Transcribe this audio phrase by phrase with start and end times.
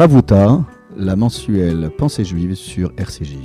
[0.00, 0.64] Chavuta,
[0.96, 3.36] la mensuelle Pensée juive sur RCJ.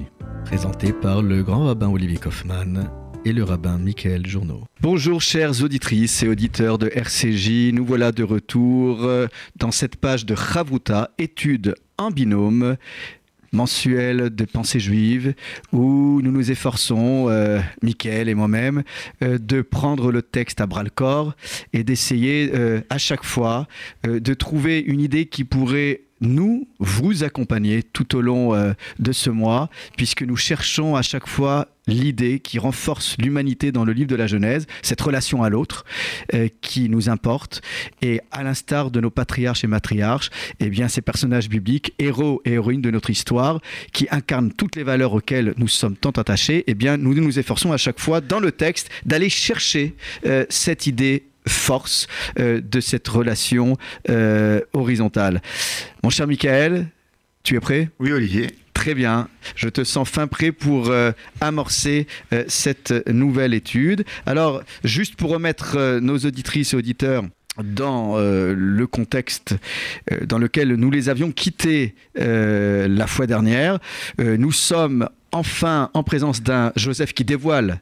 [0.46, 2.90] Présentée par le grand rabbin Olivier Kaufmann
[3.26, 4.62] et le rabbin Michael Journeau.
[4.80, 9.06] Bonjour chères auditrices et auditeurs de RCJ, nous voilà de retour
[9.58, 12.78] dans cette page de Chavuta, étude en binôme
[13.56, 15.34] mensuel de pensée juive
[15.72, 18.84] où nous nous efforçons, euh, Michael et moi-même,
[19.24, 21.36] euh, de prendre le texte à bras le corps
[21.74, 23.68] et d'essayer euh, à chaque fois
[24.06, 29.12] euh, de trouver une idée qui pourrait nous vous accompagner tout au long euh, de
[29.12, 34.10] ce mois, puisque nous cherchons à chaque fois l'idée qui renforce l'humanité dans le livre
[34.10, 35.86] de la Genèse, cette relation à l'autre
[36.34, 37.62] euh, qui nous importe.
[38.02, 42.54] Et à l'instar de nos patriarches et matriarches, eh bien, ces personnages bibliques, héros et
[42.54, 43.60] héroïnes de notre histoire,
[43.92, 47.72] qui incarnent toutes les valeurs auxquelles nous sommes tant attachés, eh bien, nous nous efforçons
[47.72, 49.96] à chaque fois dans le texte d'aller chercher
[50.26, 52.08] euh, cette idée force
[52.40, 53.78] euh, de cette relation
[54.10, 55.42] euh, horizontale.
[56.04, 56.88] Mon cher Michael,
[57.44, 57.90] tu es prêt?
[58.00, 58.48] Oui, Olivier.
[58.74, 62.08] Très bien, je te sens fin prêt pour euh, amorcer
[62.48, 64.04] cette nouvelle étude.
[64.26, 67.24] Alors, juste pour remettre nos auditrices et auditeurs
[67.64, 69.56] dans euh, le contexte
[70.12, 73.80] euh, dans lequel nous les avions quittés euh, la fois dernière,
[74.20, 77.82] nous sommes enfin en présence d'un Joseph qui dévoile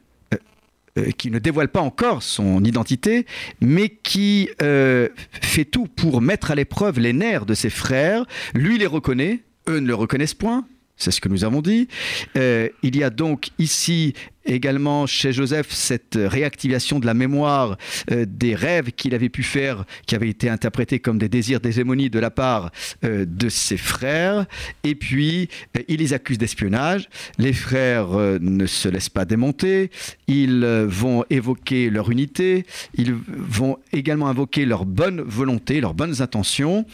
[0.96, 3.26] euh, qui ne dévoile pas encore son identité,
[3.60, 8.24] mais qui euh, fait tout pour mettre à l'épreuve les nerfs de ses frères.
[8.54, 10.64] Lui les reconnaît, eux ne le reconnaissent point.
[10.96, 11.88] C'est ce que nous avons dit.
[12.36, 14.14] Euh, il y a donc ici
[14.46, 17.76] également chez Joseph cette réactivation de la mémoire
[18.10, 22.10] euh, des rêves qu'il avait pu faire, qui avaient été interprétés comme des désirs d'hégémonie
[22.10, 22.70] de la part
[23.04, 24.46] euh, de ses frères.
[24.82, 27.08] Et puis, euh, il les accuse d'espionnage.
[27.38, 29.90] Les frères ne se laissent pas démonter.
[30.26, 32.66] Ils vont évoquer leur unité.
[32.94, 36.86] Ils vont également invoquer leur bonne volonté, leurs bonnes intentions,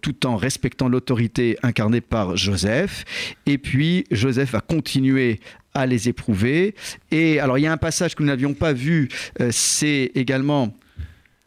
[0.00, 3.04] tout en respectant l'autorité incarnée par Joseph.
[3.46, 5.40] Et puis, Joseph va continuer
[5.76, 6.74] à les éprouver.
[7.10, 9.08] Et alors, il y a un passage que nous n'avions pas vu,
[9.40, 10.74] euh, c'est également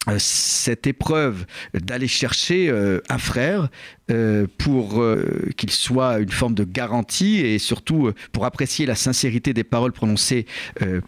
[0.08, 1.44] euh, cette épreuve
[1.74, 3.68] d'aller chercher euh, un frère
[4.58, 5.06] pour
[5.56, 10.46] qu'il soit une forme de garantie et surtout pour apprécier la sincérité des paroles prononcées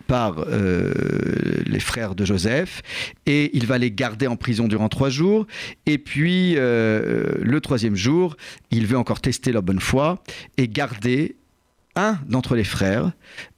[0.07, 0.47] par
[1.67, 2.81] les frères de Joseph.
[3.27, 5.49] Et il va les garder en prison durant trois jours.
[5.85, 8.37] Et puis, le troisième jour,
[8.71, 10.23] il veut encore tester leur bonne foi
[10.59, 11.35] et garder
[11.97, 13.13] un d'entre les frères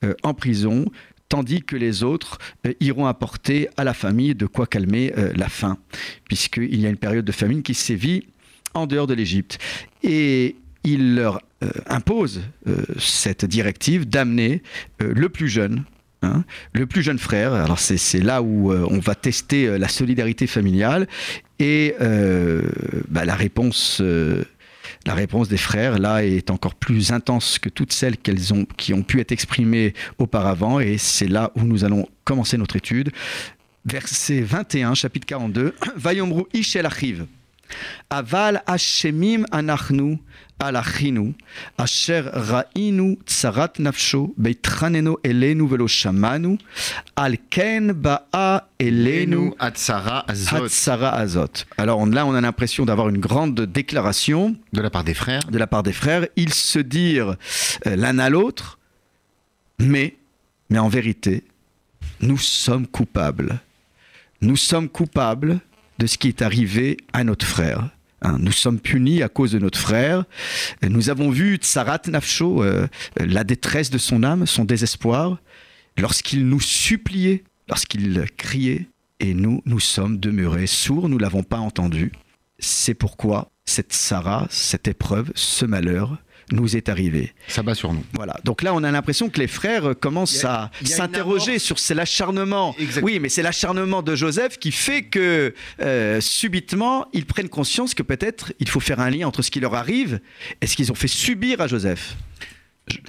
[0.04, 0.86] euh, en prison
[1.28, 5.48] tandis que les autres euh, iront apporter à la famille de quoi calmer euh, la
[5.48, 5.78] faim,
[6.24, 8.26] puisqu'il y a une période de famine qui sévit
[8.74, 9.58] en dehors de l'Égypte.
[10.02, 11.40] Et il leur
[11.86, 12.42] impose
[12.98, 14.62] cette directive d'amener
[14.98, 15.84] le plus jeune.
[16.20, 16.44] hein,
[16.74, 21.06] le plus jeune frère, alors c'est là où on va tester la solidarité familiale
[21.58, 21.94] et
[23.08, 24.02] bah, la réponse
[25.06, 28.94] la réponse des frères, là, est encore plus intense que toutes celles qu'elles ont, qui
[28.94, 30.80] ont pu être exprimées auparavant.
[30.80, 33.10] Et c'est là où nous allons commencer notre étude.
[33.84, 35.74] Verset 21, chapitre 42.
[35.96, 37.26] Vayomru ish el achiv.
[38.10, 40.18] Aval hashemim anachnu
[40.60, 41.34] al achinu,
[41.78, 46.56] asher ra'inu tsarat nafsho, beitraneno elenu velo shamanu,
[47.16, 49.52] al ken ba'a elenu
[50.64, 51.64] Hatsara Azot.
[51.76, 55.42] Alors on- là, on a l'impression d'avoir une grande déclaration de la part des frères.
[55.50, 56.26] de la part des frères.
[56.36, 57.36] Ils se dirent
[57.86, 58.78] euh, l'un à l'autre,
[59.78, 60.16] mais,
[60.70, 61.42] mais en vérité,
[62.20, 63.58] nous sommes coupables.
[64.40, 65.58] Nous sommes coupables
[65.98, 67.90] de ce qui est arrivé à notre frère.
[68.22, 70.24] Hein, nous sommes punis à cause de notre frère.
[70.82, 75.38] Nous avons vu Tsarat Nafsho, euh, la détresse de son âme, son désespoir,
[75.98, 78.88] lorsqu'il nous suppliait, lorsqu'il criait,
[79.20, 82.12] et nous, nous sommes demeurés sourds, nous l'avons pas entendu.
[82.58, 86.18] C'est pourquoi cette Sarah, cette épreuve, ce malheur
[86.52, 87.32] nous est arrivé.
[87.48, 88.04] Ça bat sur nous.
[88.12, 88.36] Voilà.
[88.44, 92.74] Donc là, on a l'impression que les frères commencent a- à s'interroger sur c'est l'acharnement.
[93.02, 98.02] Oui, mais c'est l'acharnement de Joseph qui fait que euh, subitement, ils prennent conscience que
[98.02, 100.20] peut-être il faut faire un lien entre ce qui leur arrive
[100.60, 102.16] et ce qu'ils ont fait subir à Joseph.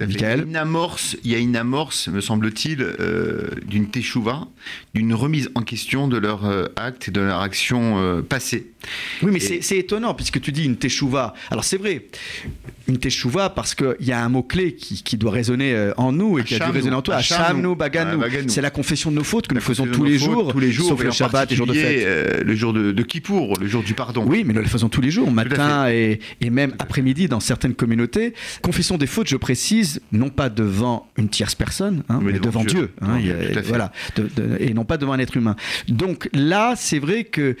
[0.00, 4.48] Il y a une amorce, il y a une amorce, me semble-t-il, euh, d'une teshuva,
[4.94, 8.68] d'une remise en question de leur euh, acte et de leur action euh, passée.
[9.22, 11.34] Oui, mais Et- c'est- c'est étonnant puisque tu dis une teshuva.
[11.50, 12.06] Alors c'est vrai,
[12.88, 16.38] une teshuva parce qu'il y a un mot-clé qui, qui doit résonner euh, en nous
[16.38, 17.16] et qui a dû résonner en toi.
[17.16, 17.74] Hachamnu.
[17.74, 18.22] Baganu.
[18.48, 20.88] C'est la confession de nos fautes que nous faisons tous les jours, tous les jours,
[20.90, 22.02] sauf et le Shabbat et jour de fête.
[22.06, 24.24] euh, le jour de, de Kippour, le jour du pardon.
[24.26, 27.74] Oui, mais nous le faisons tous les jours, matin et, et même après-midi dans certaines
[27.74, 28.34] communautés.
[28.62, 32.64] Confession des fautes, je précise, non pas devant une tierce personne, hein, mais devant, devant
[32.64, 32.78] Dieu.
[32.78, 32.90] Dieu.
[33.02, 33.62] hein, à fait.
[33.62, 35.56] voilà, de- de- et non pas devant un être humain.
[35.88, 37.56] Donc là, c'est vrai que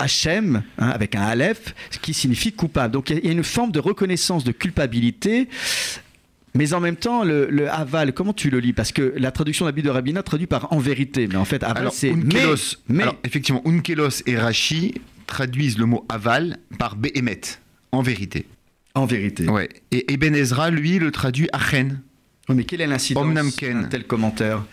[0.00, 2.92] Hachem, hein, avec un Aleph, qui signifie coupable.
[2.92, 5.48] Donc il y a une forme de reconnaissance de culpabilité.
[6.54, 8.72] Mais en même temps, le, aval, comment tu le lis?
[8.72, 11.44] Parce que la traduction de la Bible de Rabina traduit par en vérité, mais en
[11.44, 12.44] fait, aval, c'est mais,
[12.88, 13.04] mais.
[13.04, 14.94] Alors, effectivement, Unkelos et Rashi
[15.26, 17.40] traduisent le mot aval par Behemet,
[17.92, 18.46] en vérité.
[18.94, 19.48] En vérité.
[19.48, 19.68] Ouais.
[19.92, 22.00] Et Eben Ezra, lui, le traduit Achen.
[22.48, 24.64] mais quelle est l'incidence d'un tel commentaire?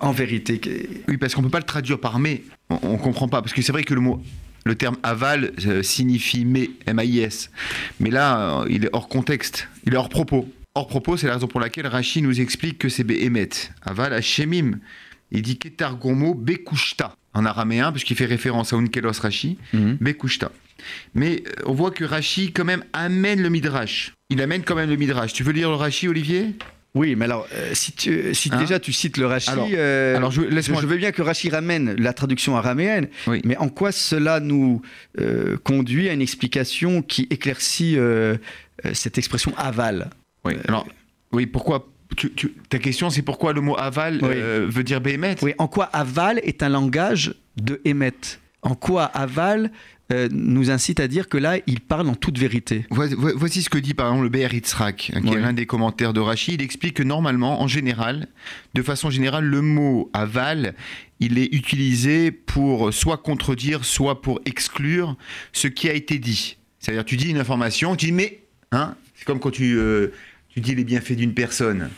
[0.00, 0.60] En vérité.
[1.08, 2.42] Oui, parce qu'on ne peut pas le traduire par mais.
[2.70, 3.42] On ne comprend pas.
[3.42, 4.22] Parce que c'est vrai que le mot
[4.64, 7.50] le terme aval euh, signifie mais, M-A-I-S.
[7.98, 10.48] Mais là, euh, il est hors contexte, il est hors propos.
[10.74, 13.48] Hors propos, c'est la raison pour laquelle Rashi nous explique que c'est Behemet.
[13.82, 14.78] Aval Hashemim.
[15.32, 19.98] Il dit Ketargomo Bekushta en araméen, puisqu'il fait référence à Unkelos Rashi, mhm.
[20.00, 20.50] Bekushta.
[21.14, 24.12] Mais euh, on voit que Rashi, quand même, amène le Midrash.
[24.28, 25.32] Il amène quand même le Midrash.
[25.32, 26.54] Tu veux lire le Rashi, Olivier?
[26.94, 30.30] Oui, mais alors, euh, si, tu, si hein déjà tu cites le Rashi, alors, euh,
[30.30, 33.08] je, je, veux bien que Rashi ramène la traduction araméenne,
[33.44, 34.82] mais en quoi cela nous
[35.62, 37.96] conduit à une explication qui éclaircit
[38.92, 40.10] cette expression aval?
[40.44, 40.86] Oui, alors,
[41.32, 41.86] oui, pourquoi
[42.68, 46.62] ta question, c'est pourquoi le mot aval veut dire béhémet Oui, en quoi aval est
[46.62, 48.12] un langage de émet
[48.62, 49.70] En quoi aval
[50.12, 52.84] euh, nous incite à dire que là, il parle en toute vérité.
[52.90, 56.12] Voici ce que dit par exemple le Be'er Yitzhak, hein, qui est l'un des commentaires
[56.12, 56.60] de Rachid.
[56.60, 58.26] Il explique que normalement, en général,
[58.74, 60.74] de façon générale, le mot aval,
[61.20, 65.16] il est utilisé pour soit contredire, soit pour exclure
[65.52, 66.56] ce qui a été dit.
[66.80, 68.40] C'est-à-dire, tu dis une information, tu dis mais,
[68.72, 70.08] hein, c'est comme quand tu, euh,
[70.48, 71.88] tu dis les bienfaits d'une personne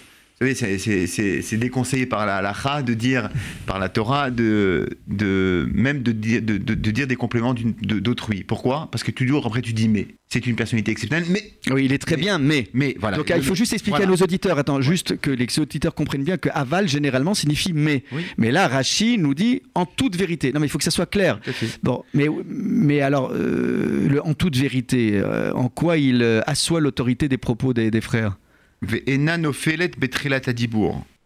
[0.54, 3.28] c'est déconseillé par la halakha de dire,
[3.66, 8.44] par la Torah, de, de même de, de, de, dire des compléments d'autrui.
[8.44, 8.88] Pourquoi?
[8.90, 10.06] Parce que toujours après tu dis mais.
[10.28, 11.42] C'est une personnalité exceptionnelle, mais.
[11.70, 12.68] Oui, il est très bien, mais.
[12.72, 13.18] Mais voilà.
[13.18, 16.38] Donc il faut juste expliquer à nos auditeurs, attends, juste que les auditeurs comprennent bien
[16.38, 18.02] que aval généralement signifie mais.
[18.38, 20.52] Mais là, Rachi nous dit en toute vérité.
[20.52, 21.38] Non, mais il faut que ça soit clair.
[21.82, 26.80] Bon, mais, mais alors, euh, le, en toute vérité, euh, en quoi il euh, assoit
[26.80, 28.36] l'autorité des propos des, des frères?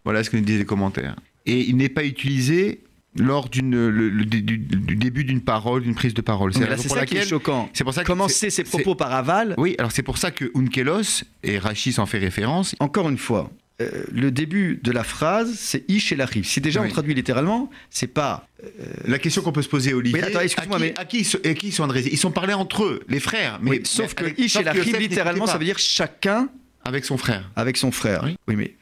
[0.05, 1.17] Voilà ce que nous disent les commentaires.
[1.47, 2.81] Et il n'est pas utilisé
[3.19, 3.91] lors d'une,
[4.25, 6.53] du, début d'une parole, d'une prise de parole.
[6.55, 7.69] C'est ça qui est choquant.
[7.73, 9.55] C'est pour ça que commencer ses propos par aval.
[9.59, 12.75] Oui, alors c'est pour ça que Unkelos et Rachis en fait référence.
[12.79, 13.51] Encore une fois,
[13.81, 16.47] euh, le début de la phrase, c'est ish et l'arrive.
[16.47, 18.49] Si déjà on traduit littéralement, c'est pas.
[18.63, 18.69] Euh,
[19.07, 20.21] la question qu'on peut se poser, Olivier.
[20.21, 20.95] Mais attends, excuse-moi, mais.
[20.99, 22.11] À qui, à qui ils sont adressés?
[22.11, 23.59] Ils sont parlés entre eux, les frères.
[23.61, 26.49] Mais, sauf que ish et l'arrive, littéralement, ça veut dire chacun
[26.87, 27.51] avec son frère.
[27.57, 28.25] Avec son frère.
[28.49, 28.75] Oui, mais.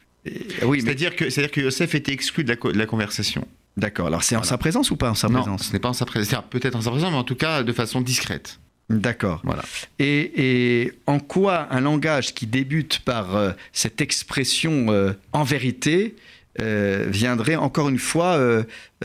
[0.63, 3.47] oui, c'est-à-dire que c'est-à-dire que Yosef était exclu de la, conversation.
[3.77, 4.07] D'accord.
[4.07, 5.93] Alors c'est en sa présence ou pas en sa non, présence ce n'est pas en
[5.93, 6.43] sa présence.
[6.49, 8.59] Peut-être en sa présence, mais en tout cas de façon discrète.
[8.89, 9.41] D'accord.
[9.43, 9.63] Voilà.
[9.97, 16.15] Et, en quoi un langage qui débute par euh, cette expression euh, en vérité
[16.61, 18.39] euh, viendrait encore une fois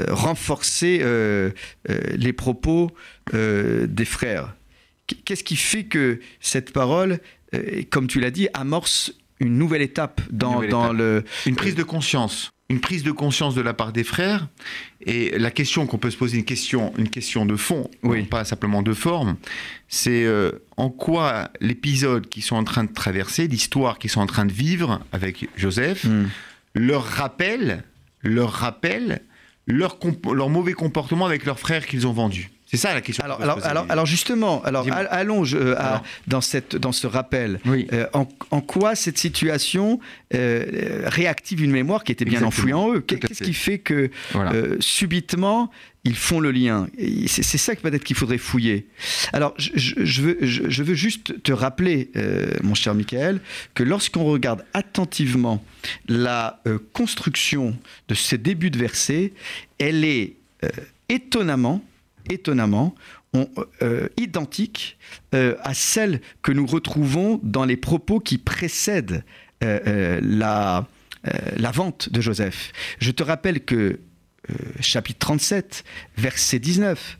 [0.09, 1.03] renforcer
[1.89, 2.91] les propos
[3.33, 4.55] des frères?
[5.25, 7.17] Qu'est-ce qui fait que cette parole euh,
[7.91, 10.61] comme tu l'as dit, amorce une nouvelle étape dans,
[10.93, 11.25] le...
[11.47, 12.53] Une prise de conscience.
[12.69, 14.47] Une prise de conscience de la part des frères.
[15.05, 17.91] Et la question qu'on peut se poser, une question, une question de fond,
[18.29, 19.37] pas simplement de forme,
[19.89, 24.27] c'est euh, en quoi l'épisode qu'ils sont en train de traverser, l'histoire qu'ils sont en
[24.27, 26.29] train de vivre avec Joseph, hmm.
[26.75, 27.83] leur rappelle,
[28.23, 29.23] leur rappelle
[29.67, 29.99] leur,
[30.33, 32.51] leur mauvais comportement avec leurs frères qu'ils ont vendus.
[32.71, 33.25] C'est ça la question.
[33.25, 35.75] Alors, alors, alors, justement, alors allons euh,
[36.29, 37.59] dans, cette, dans ce rappel.
[37.67, 39.99] Euh, en, quoi cette situation
[40.35, 43.01] euh, réactive une mémoire qui était bien enfouie en eux?
[43.01, 43.79] Qu'est-ce qui fait.
[43.79, 44.11] que
[44.79, 45.71] subitement
[46.05, 46.87] ils font le lien?
[47.27, 48.87] C'est ça que peut-être qu'il faudrait fouiller.
[49.33, 52.13] Alors, je, veux, je, veux, juste te rappeler,
[52.63, 53.41] mon cher Michael,
[53.75, 55.65] que lorsqu'on regarde attentivement
[56.07, 59.33] la construction de ces débuts de versets,
[59.79, 60.37] elle est
[61.09, 61.83] étonnamment
[62.31, 62.95] étonnamment,
[63.37, 63.45] euh,
[63.83, 64.99] euh, identiques
[65.35, 69.25] euh, à celles que nous retrouvons dans les propos qui précèdent
[69.63, 70.87] la,
[71.23, 72.73] la vente de Joseph.
[72.99, 74.01] Je te rappelle que
[74.81, 75.85] chapitre 37,
[76.17, 77.19] verset 19,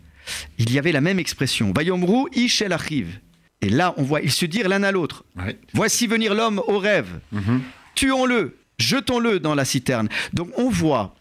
[0.57, 1.71] il y avait la même expression.
[1.77, 2.31] Vayomru
[2.71, 3.21] achiv.
[3.61, 5.27] Et là, on voit, ils se dirent l'un à l'autre.
[5.75, 7.21] Voici venir l'homme au rêve.
[7.31, 7.61] Mhm.
[7.95, 10.09] Tuons-le, jetons-le dans la citerne.
[10.33, 11.15] Donc on voit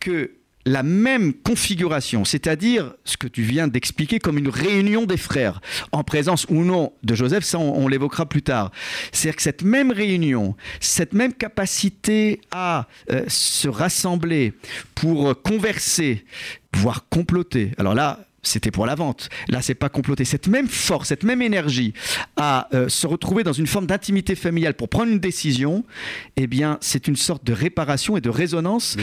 [0.00, 0.32] que
[0.66, 5.60] la même configuration, c'est-à-dire ce que tu viens d'expliquer comme une réunion des frères,
[5.92, 8.72] en présence ou non de Joseph, ça on, l'évoquera plus tard.
[9.12, 14.54] C'est-à-dire que cette même réunion, cette même capacité à euh, se rassembler
[14.96, 16.24] pour converser,
[16.74, 19.28] voire comploter, alors là, c'était pour la vente.
[19.48, 20.24] Là, c'est pas comploté.
[20.24, 21.92] Cette même force, cette même énergie
[22.36, 25.84] à euh, se retrouver dans une forme d'intimité familiale pour prendre une décision,
[26.36, 28.96] eh bien, c'est une sorte de réparation et de résonance.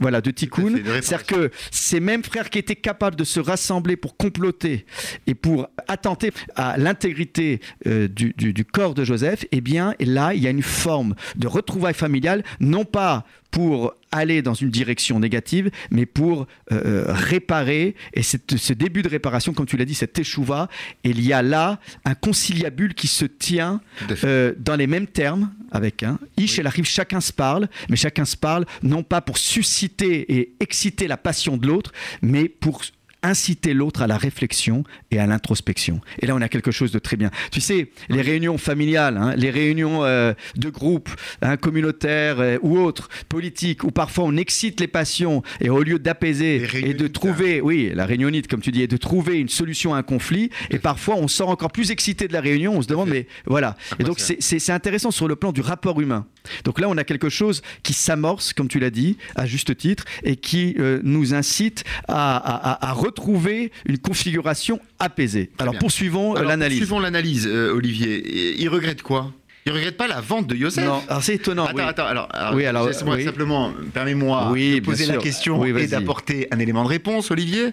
[0.00, 0.76] voilà, de tikkun.
[0.84, 4.86] C'est-à-dire que ces mêmes frères qui étaient capables de se rassembler pour comploter
[5.26, 10.42] et pour attenter à l'intégrité euh, du, du, corps de Joseph, eh bien, là, il
[10.42, 15.70] y a une forme de retrouvailles familiales, non pas pour aller dans une direction négative,
[15.90, 17.94] mais pour euh, euh, réparer.
[18.14, 20.68] Et ce début de réparation, comme tu l'as dit, cette échouva,
[21.04, 23.80] il y a là un conciliabule qui se tient
[24.24, 28.24] euh, dans les mêmes termes, avec un Ish et l'arrive, chacun se parle, mais chacun
[28.24, 32.82] se parle non pas pour susciter et exciter la passion de l'autre, mais pour
[33.22, 36.00] inciter l'autre à la réflexion et à l'introspection.
[36.20, 37.30] Et là, on a quelque chose de très bien.
[37.50, 41.10] Tu sais, les réunions familiales, hein, les réunions euh, de groupe,
[41.42, 45.98] hein, communautaires euh, ou autres, politiques, où parfois on excite les passions et au lieu
[45.98, 49.94] d'apaiser et de trouver, oui, la réunionite, comme tu dis, et de trouver une solution
[49.94, 52.88] à un conflit, et parfois on sort encore plus excité de la réunion, on se
[52.88, 53.76] demande, mais voilà.
[53.98, 56.26] Et donc c'est intéressant sur le plan du rapport humain.
[56.64, 60.04] Donc là, on a quelque chose qui s'amorce, comme tu l'as dit, à juste titre,
[60.22, 65.50] et qui euh, nous incite à, à, à retrouver une configuration apaisée.
[65.58, 66.78] Alors poursuivons euh, l'analyse.
[66.78, 68.56] Poursuivons l'analyse, euh, Olivier.
[68.60, 69.32] Il regrette quoi?
[69.68, 70.84] Il regrette pas la vente de Yosef.
[70.84, 71.66] Non, c'est étonnant.
[71.66, 76.84] Attends, attends, alors, oui, alors simplement, permets-moi de poser la question et d'apporter un élément
[76.84, 77.72] de réponse, Olivier.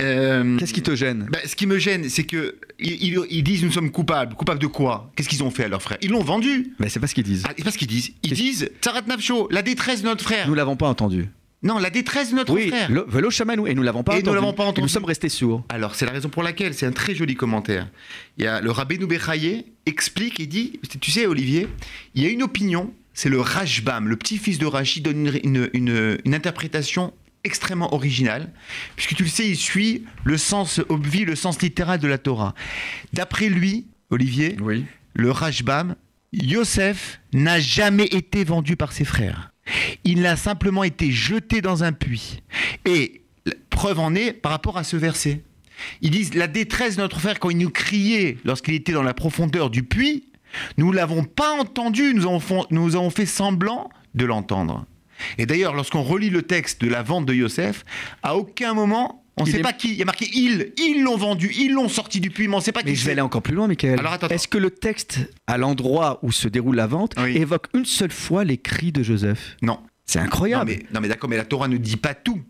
[0.00, 1.28] Euh, Qu'est-ce qui te gêne?
[1.30, 4.34] bah, Ce qui me gêne, c'est que ils, disent nous sommes coupables.
[4.34, 5.10] Coupables de quoi?
[5.14, 5.98] Qu'est-ce qu'ils ont fait à leur frère?
[6.02, 6.72] Ils l'ont vendu.
[6.80, 7.44] Mais c'est pas ce qu'ils disent.
[7.46, 8.12] Ah, c'est pas ce qu'ils disent.
[8.22, 10.48] Ils disent Tsarat Nafcho, la détresse de notre frère.
[10.48, 11.28] Nous l'avons pas entendu.
[11.62, 12.90] Non, la détresse de notre oui, frère.
[12.90, 14.82] Le, vélo chamanou, et nous l'avons pas, Nous l'avons pas entendu.
[14.82, 15.64] nous sommes restés sourds.
[15.68, 17.88] Alors, c'est la raison pour laquelle, c'est un très joli commentaire.
[18.36, 21.68] Il y a le rabbin Noubechaye explique et dit, tu sais Olivier,
[22.14, 26.34] il y a une opinion, c'est le Rajbam, le petit-fils de Rashi donne une, une,
[26.34, 27.12] interprétation
[27.44, 28.52] extrêmement originale,
[28.96, 32.54] puisque tu le sais, il suit le sens obvi, le sens littéral de la Torah.
[33.12, 34.84] D'après lui, Olivier, oui.
[35.14, 35.94] le Rajbam,
[36.32, 39.51] Yosef n'a jamais été vendu par ses frères.
[40.04, 42.42] Il a simplement été jeté dans un puits.
[42.84, 43.22] Et
[43.70, 45.42] preuve en est par rapport à ce verset.
[46.00, 49.14] Ils disent la détresse de notre frère quand il nous criait lorsqu'il était dans la
[49.14, 50.28] profondeur du puits,
[50.76, 54.86] nous l'avons pas entendu, nous avons, nous avons fait semblant de l'entendre.
[55.38, 57.84] Et d'ailleurs, lorsqu'on relit le texte de la vente de Yosef,
[58.22, 59.92] à aucun moment on ne sait pas qui.
[59.92, 60.72] Il y a marqué ils.
[60.78, 61.52] Ils l'ont vendu.
[61.58, 62.90] Ils l'ont sorti du puits, mais on ne sait pas qui.
[62.90, 64.00] Mais je vais aller encore plus loin, Michael.
[64.30, 68.44] Est-ce que le texte, à l'endroit où se déroule la vente, évoque une seule fois
[68.44, 69.56] les cris de Joseph?
[69.62, 69.78] Non.
[70.04, 70.72] C'est incroyable.
[70.72, 72.42] Non mais, non mais d'accord, mais la Torah ne dit pas tout.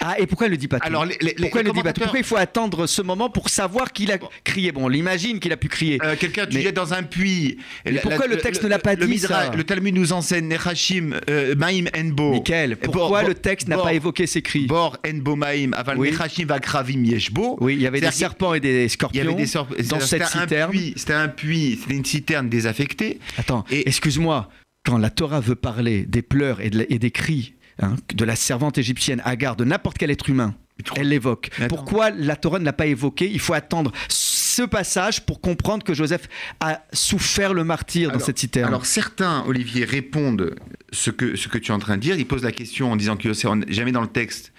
[0.00, 1.06] Ah, et pourquoi il ne le dit pas tout Alors,
[1.38, 4.72] pourquoi, il dit pas pourquoi il faut attendre ce moment pour savoir qu'il a crié
[4.72, 5.98] Bon, on l'imagine qu'il a pu crier.
[6.02, 7.58] Euh, quelqu'un, tu jettes dans un puits.
[7.84, 11.54] Mais pourquoi le texte ne l'a pas dit ça Le Talmud nous enseigne Nechashim euh,
[11.56, 12.32] Maim Enbo.
[12.32, 17.04] Michael, pourquoi le texte n'a pas évoqué ces cris Bor Enbo Maim, Aval Nechashim Vakravim
[17.04, 17.56] Yeshbo.
[17.60, 20.26] Oui, il y avait des serpents et des scorpions il y avait des dans cette
[20.26, 20.72] citerne.
[20.96, 23.18] C'était un puits, c'était une citerne désaffectée.
[23.36, 24.48] Attends, excuse-moi,
[24.84, 29.22] quand la Torah veut parler des pleurs et des cris Hein, de la servante égyptienne
[29.24, 30.54] Agar, de n'importe quel être humain.
[30.96, 31.50] Elle l'évoque.
[31.68, 33.30] Pourquoi la Torah ne l'a pas évoqué?
[33.30, 38.38] Il faut attendre ce passage pour comprendre que Joseph a souffert le martyr dans cette
[38.38, 38.66] citerne.
[38.66, 40.56] Alors certains, Olivier, répondent
[40.92, 42.16] ce que, ce que tu es en train de dire.
[42.16, 44.52] Ils posent la question en disant que Yosef, jamais dans le texte,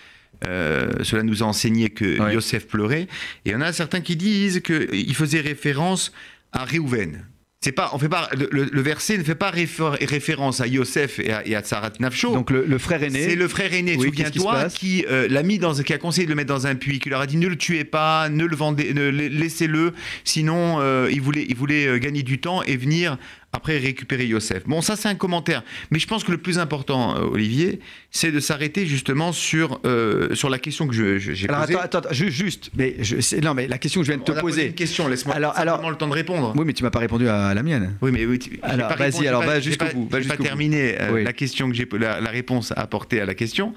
[0.47, 3.07] euh, cela nous a enseigné que Yosef pleurait.
[3.43, 6.13] Et il y en a certains qui disent qu'il faisait référence
[6.53, 7.25] à Réhouven.
[7.61, 11.45] C'est pas, on fait pas, le, verset ne fait pas référence à Yosef et à,
[11.45, 12.31] et Tsarat Nafsho.
[12.31, 13.21] Donc le, frère aîné.
[13.21, 16.37] C'est le frère aîné, souviens-toi, qui, euh, l'a mis dans, qui a conseillé de le
[16.37, 18.93] mettre dans un puits, qui leur a dit ne le tuez pas, ne le vendez,
[18.93, 19.91] ne, laissez-le,
[20.23, 23.17] sinon euh, il voulait, il voulait euh, gagner du temps et venir
[23.51, 24.63] après récupérer Yosef.
[24.67, 27.79] Bon, ça c'est un commentaire, mais je pense que le plus important, euh, Olivier,
[28.11, 31.49] c'est de s'arrêter justement sur, euh, sur la question que j'ai posée.
[31.49, 34.39] Alors attends, attends, juste, mais je, non, mais la question que je viens de te
[34.39, 34.67] poser.
[34.67, 36.53] une question, laisse-moi alors, alors, le temps de répondre.
[36.55, 37.95] Oui, mais tu m'as pas répondu à, la mienne.
[38.01, 40.09] Oui, mais oui, alors vas-y, alors va jusqu'au bout.
[40.11, 43.73] Je pas terminé euh, la question que j'ai, la, réponse à apporter à la question.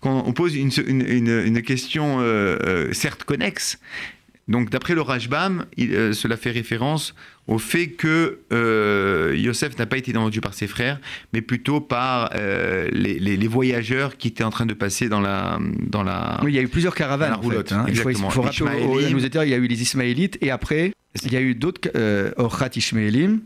[0.00, 2.20] Quand on pose une, une, une, question
[2.92, 3.78] certes connexe,
[4.48, 7.14] donc d'après le Rajbam, il, cela fait référence
[7.48, 11.00] au fait que euh, Yosef n'a pas été vendu par ses frères,
[11.32, 15.58] mais plutôt par euh, les, voyageurs qui étaient en train de passer dans la...
[15.80, 17.86] Dans la oui, il y a eu plusieurs caravanes, en fait, hein.
[17.88, 20.92] Il faut, faut rappeler aux, il y a eu les Ismaélites, et après,
[21.24, 23.40] il y a eu d'autres, euh, Orchat Ishmaélim,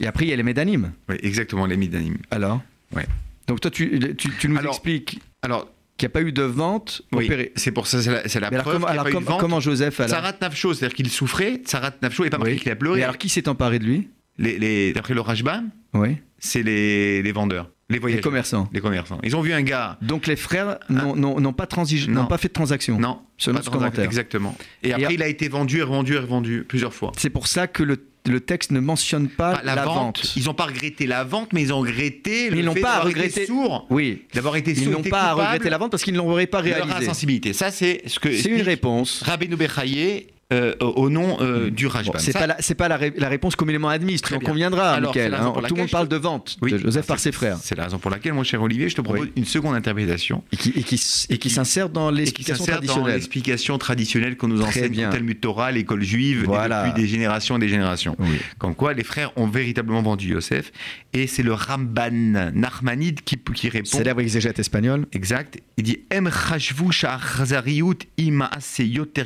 [0.00, 0.92] et après, il y a les Médanim.
[1.08, 2.16] Oui, exactement, les Médanim.
[2.30, 2.62] Alors?
[2.94, 3.06] Ouais.
[3.46, 5.20] Donc toi, tu, tu, nous expliques...
[5.42, 7.52] Alors, qu'il n'y a pas eu de vente opérée.
[7.56, 8.84] C'est pour ça, c'est la, preuve.
[8.86, 10.10] Alors, comment, alors comment Joseph alors...
[10.10, 11.60] Sarat Nafcho, c'est-à-dire qu'il souffrait.
[11.66, 13.00] Sarat Nafcho n'est pas marqué qu'il a pleuré.
[13.00, 14.08] Et alors qui s'est emparé de lui?
[14.38, 15.62] Les, D'après le Rajba,
[15.94, 16.16] oui.
[16.38, 17.70] c'est les, les vendeurs.
[17.90, 18.18] Les voyageurs.
[18.20, 18.68] Les commerçants.
[18.72, 19.18] Les commerçants.
[19.24, 19.98] Ils ont vu un gars.
[20.02, 21.84] Donc les frères n'ont n'ont- n'ont pas, Non.
[22.08, 23.00] n'ont pas fait de transaction.
[23.00, 23.20] Non.
[23.38, 24.04] Selon ce commentaire.
[24.04, 24.56] Exactement.
[24.82, 27.12] Et Et après, a- il a été vendu et revendu et revendu plusieurs fois.
[27.16, 27.96] C'est pour ça que le,
[28.28, 30.32] le texte ne mentionne pas Ah, la, vente.
[30.36, 32.94] Ils n'ont pas regretté la vente, mais ils ont regretté le ils n'ont fait pas
[32.96, 33.86] d'avoir été regretter- sourds.
[33.90, 34.22] Oui.
[34.34, 34.92] D'avoir été Ils sourds.
[34.92, 36.96] n'ont été pas à regretter la vente parce qu'ils ne l'auraient pas leur réalisé.
[37.08, 37.52] insensibilité.
[37.52, 38.32] Ça, c'est ce que.
[38.36, 39.22] C'est une réponse.
[39.24, 42.12] Rabbeinu Bechaye euh, au nom euh, du Rajban.
[42.12, 44.38] Bon, c'est Ça- pas la, c'est pas la, ré- la réponse communément admise, Très on
[44.38, 44.48] bien.
[44.48, 45.52] conviendra, Alors, Michael, hein.
[45.68, 47.58] Tout le monde parle de vente Oui, de Joseph c'est- par ses frères.
[47.62, 49.32] C'est la raison pour laquelle, mon cher Olivier, je te propose Oui.
[49.36, 50.42] une seconde interprétation.
[50.52, 53.14] Et qui, et qui, et qui s'insère dans l'explication s'insère dans traditionnelle.
[53.14, 55.08] l'explication traditionnelle qu'on nous Très enseigne bien.
[55.10, 56.88] au Talmud Torah, l'école juive, Voilà.
[56.88, 58.16] depuis des générations et des générations.
[58.18, 58.38] Oui.
[58.56, 60.72] Comme quoi, les frères ont véritablement vendu Yosef.
[61.12, 63.84] Et c'est le Ramban Nachmanide qui, qui répond.
[63.98, 65.06] Célèbre exégète espagnol.
[65.12, 65.58] Exact.
[65.76, 69.24] Il dit Em chashvu sha'achzariyut ima'ase yoter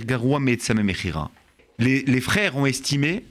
[0.83, 1.12] mechira.
[1.79, 3.25] Les, les frères ont estimé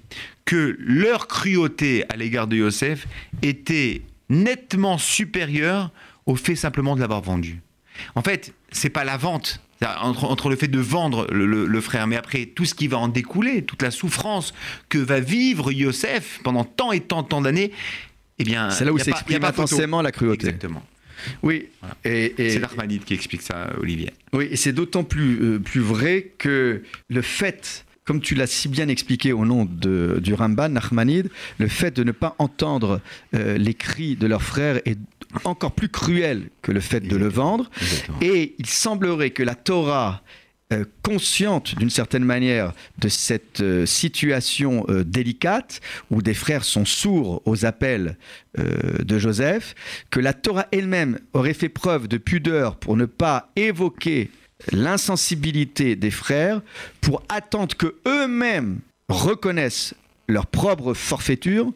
[0.46, 3.08] que leur cruauté à l'égard de Yosef
[3.42, 5.92] était nettement supérieure
[6.26, 7.62] au fait simplement de l'avoir vendu.
[8.16, 9.62] En fait, c'est pas la vente.
[10.02, 12.88] Entre, entre le fait de vendre le, le- le frère, mais après tout ce qui
[12.88, 14.54] va en découler, toute la souffrance
[14.90, 17.72] que va vivre Yosef pendant tant et tant, tant d'années,
[18.38, 20.46] eh bien, C'est là où s'exprime intensément la cruauté.
[20.46, 20.84] Exactement.
[21.42, 21.66] Oui.
[21.80, 21.96] Voilà.
[22.06, 24.12] Et, et- C'est l'Armanide qui explique ça, Olivier.
[24.34, 28.68] Oui, et c'est d'autant plus, euh, plus vrai que le fait, comme tu l'as si
[28.68, 31.30] bien expliqué au nom de, du Ramban, Nachmanide,
[31.60, 33.00] le fait de ne pas entendre
[33.36, 34.98] euh, les cris de leurs frères est
[35.44, 37.70] encore plus cruel que le fait de le vendre.
[37.82, 38.18] Exactement.
[38.22, 40.22] Et il semblerait que la Torah,
[40.72, 45.82] euh, consciente d'une certaine manière de cette euh, situation euh, délicate,
[46.12, 48.18] où des frères sont sourds aux appels
[48.58, 49.76] de Joseph,
[50.10, 54.30] que la Torah elle-même aurait fait preuve de pudeur pour ne pas évoquer
[54.72, 56.62] l'insensibilité des frères,
[57.02, 59.94] pour attendre que eux-mêmes reconnaissent
[60.28, 61.74] leur propre forfaiture,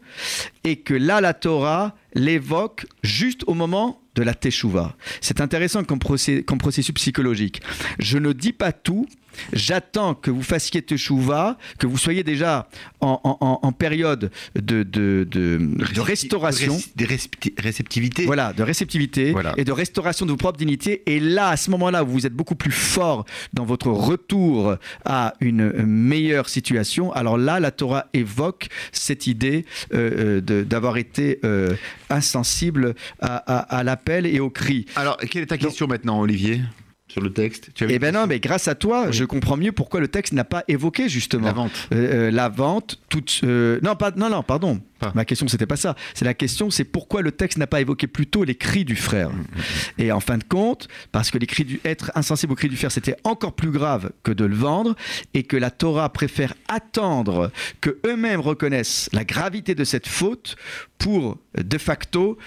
[0.64, 4.96] et que là, la Torah l'évoque juste au moment de la teshuva.
[5.20, 7.62] C'est intéressant comme processus psychologique.
[8.00, 9.08] Je ne dis pas tout,
[9.54, 12.68] j'attends que vous fassiez teshuva, que vous soyez déjà
[13.02, 15.60] en, en- en- en période de, de- de-
[15.94, 16.78] de restauration.
[16.96, 18.26] De récepti- réceptivité.
[18.26, 19.54] Voilà, de réceptivité Voilà.
[19.58, 21.04] et de restauration de vos propres dignités.
[21.06, 24.76] Et là, à ce moment-là, vous êtes beaucoup plus fort dans votre retour
[25.06, 31.40] à une meilleure situation, alors là, la Torah évoque cette idée euh, euh, d'avoir été
[31.44, 31.76] euh,
[32.10, 34.86] insensible à, à- à l'appel et au cri.
[34.96, 36.62] Alors, quelle est ta question maintenant, Olivier,
[37.08, 39.14] sur le texte Tu Eh ben non, mais grâce à toi, Oui.
[39.14, 41.88] je comprends mieux pourquoi le texte n'a pas évoqué justement La vente.
[41.94, 43.42] Euh, euh, la vente, toute.
[43.44, 44.82] euh, non, pas, non, non, pardon.
[45.14, 45.94] Ma question, c'était pas ça.
[46.16, 49.30] C'est la question, c'est pourquoi le texte n'a pas évoqué plutôt les cris du frère.
[50.00, 52.76] Et en fin de compte, parce que les cris du être insensible aux cris du
[52.78, 54.96] frère, c'était encore plus grave que de le vendre,
[55.36, 60.56] et que la Torah préfère attendre que eux-mêmes reconnaissent la gravité de cette faute
[60.98, 62.40] pour de facto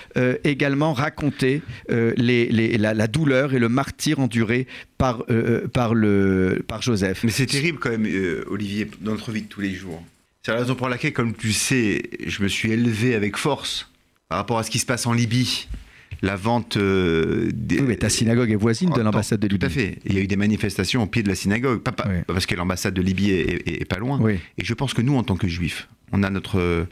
[0.42, 4.47] également raconter les- les- la, la douleur et le martyr enduré
[4.98, 7.24] par, euh, par, le, par Joseph.
[7.24, 10.02] Mais c'est terrible quand même, euh, Olivier, dans notre vie de tous les jours.
[10.42, 13.90] C'est la raison pour laquelle, comme tu sais, je me suis élevé avec force
[14.28, 15.68] par rapport à ce qui se passe en Libye.
[16.22, 17.78] La vente euh, des...
[17.78, 19.58] Oui, mais ta synagogue est voisine de Attends, l'ambassade de Libye.
[19.60, 19.98] Tout à fait.
[20.04, 22.16] Il y a eu des manifestations au pied de la synagogue, pas, pas- Oui.
[22.26, 24.18] parce que l'ambassade de Libye est, est- est pas loin.
[24.20, 24.38] Oui.
[24.56, 26.84] Et je pense que nous, en tant que juifs, on a notre euh,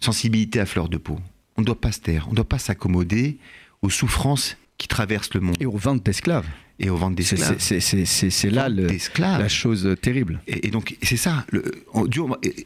[0.00, 1.18] sensibilité à fleur de peau.
[1.56, 3.38] On ne doit pas se taire, on ne doit pas s'accommoder
[3.82, 6.46] aux souffrances qui traversent le monde Et aux ventes d'esclaves.
[6.78, 7.56] Et aux ventes d'esclaves.
[7.58, 8.86] C'est là le-
[9.18, 10.40] la chose terrible.
[10.46, 11.44] Et, et donc, c'est ça.
[11.50, 11.62] Le,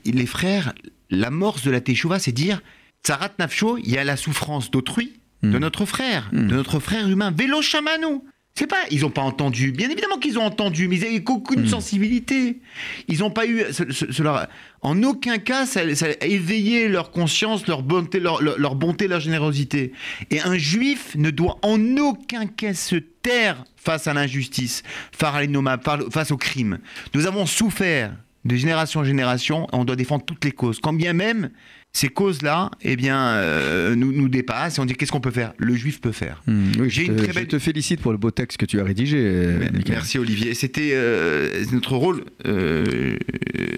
[0.04, 0.74] les frères,
[1.10, 2.62] l'amorce de la Teshuvah, c'est dire
[3.04, 5.58] Tsarat Nafsho, il y a la souffrance d'autrui, de Mm.
[5.58, 6.46] notre frère, Mm.
[6.48, 7.32] de notre frère humain.
[7.36, 8.24] Vélo chamanou.
[8.54, 9.72] C'est pas, ils n'ont pas entendu.
[9.72, 11.66] Bien évidemment qu'ils ont entendu, mais ils n'avaient aucune Mm.
[11.68, 12.60] sensibilité.
[13.08, 13.62] Ils n'ont pas eu.
[13.72, 14.48] ce- ce- cela-
[14.82, 19.08] en aucun cas, ça, ça a éveillé leur conscience, leur bonté, leur, leur- leur bonté,
[19.08, 19.92] leur générosité.
[20.30, 26.36] Et un juif ne doit en aucun cas se taire face à l'injustice, face au
[26.36, 26.78] crime.
[27.14, 30.78] Nous avons souffert de génération en génération, on doit défendre toutes les causes.
[30.80, 31.50] Quand bien même
[31.94, 35.52] ces causes-là, eh bien, euh, nous, nous dépassent et on dit qu'est-ce qu'on peut faire?
[35.58, 36.42] Le juif peut faire.
[36.46, 38.56] Hmm, oui, J'ai je, une te, très je belle- te félicite pour le beau texte
[38.58, 39.18] que tu as rédigé.
[39.20, 39.58] euh.
[39.88, 40.54] Merci Olivier.
[40.54, 43.16] C'était euh, notre rôle euh,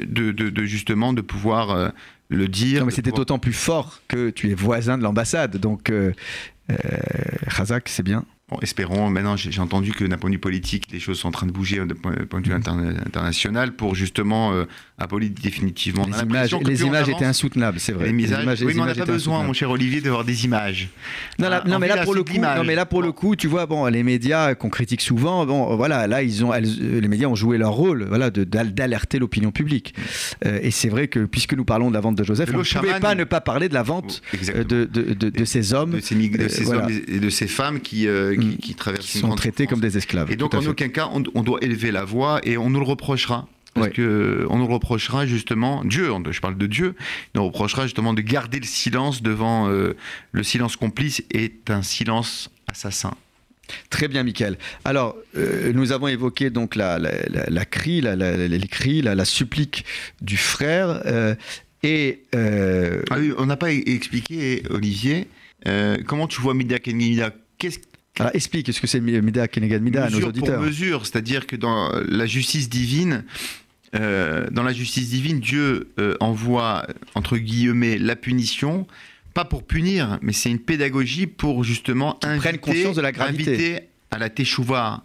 [0.07, 1.93] de, de- de justement de pouvoir
[2.29, 2.81] le dire.
[2.81, 5.57] Non, mais c'était pouvoir- d'autant plus fort que tu es voisin de l'ambassade.
[5.57, 5.91] Donc,
[7.49, 8.25] Razak, c'est bien.
[8.63, 9.11] Espérons.
[9.11, 11.53] Maintenant, j'ai entendu que d'un point de vue politique, les choses sont en train de
[11.53, 14.65] bouger d'un point de vue international pour justement euh,
[14.99, 16.07] abolir définitivement.
[16.07, 18.13] Les images, les images étaient insoutenables, c'est vrai.
[18.13, 20.89] Les, images, oui, mais on n'a pas besoin, mon cher Olivier, d'avoir des images.
[21.39, 23.67] Non, non mais là pour le coup, non, mais là pour le coup, tu vois,
[23.67, 27.59] bon, les médias qu'on critique souvent, bon, voilà, là ils ont, les médias ont joué
[27.59, 29.95] leur rôle, voilà, d'alerter l'opinion publique.
[30.47, 32.63] Euh, et c'est vrai que puisque nous parlons de la vente de Joseph, on ne
[32.63, 34.23] pouvait pas ne pas parler de la vente
[34.55, 38.07] euh, de, de, de, ces hommes, de ces, hommes et de ces femmes qui,
[38.41, 40.31] qui, qui, traversent qui sont traités comme des esclaves.
[40.31, 43.47] Et donc en aucun cas, on, doit élever la voix et on nous le reprochera.
[43.75, 46.95] Parce que on nous reprochera justement, Dieu, je parle de Dieu,
[47.35, 49.97] nous reprochera justement de garder le silence devant euh,
[50.31, 53.15] le silence complice est un silence assassin.
[53.91, 54.59] Très bien, Michael.
[54.85, 57.11] Alors, euh, nous avons évoqué donc la, la,
[57.49, 59.85] la, cri, la, les cris, la, supplique
[60.21, 61.03] du frère.
[61.07, 61.35] Euh,
[61.83, 65.27] et ah oui, on n'a pas expliqué, Olivier,
[66.07, 67.79] comment tu vois Mida Qu'est-ce
[68.19, 71.57] alors explique, ce que c'est Mida Kenegan Mida à nos auditeurs pour mesure, c'est-à-dire que
[71.57, 73.25] dans la justice divine,
[73.95, 78.87] euh, dans la justice divine, Dieu euh, envoie, entre guillemets, la punition,
[79.35, 83.81] pas pour punir, mais c'est une pédagogie pour justement inviter, conscience de la gravité.
[84.11, 85.03] à la teshuva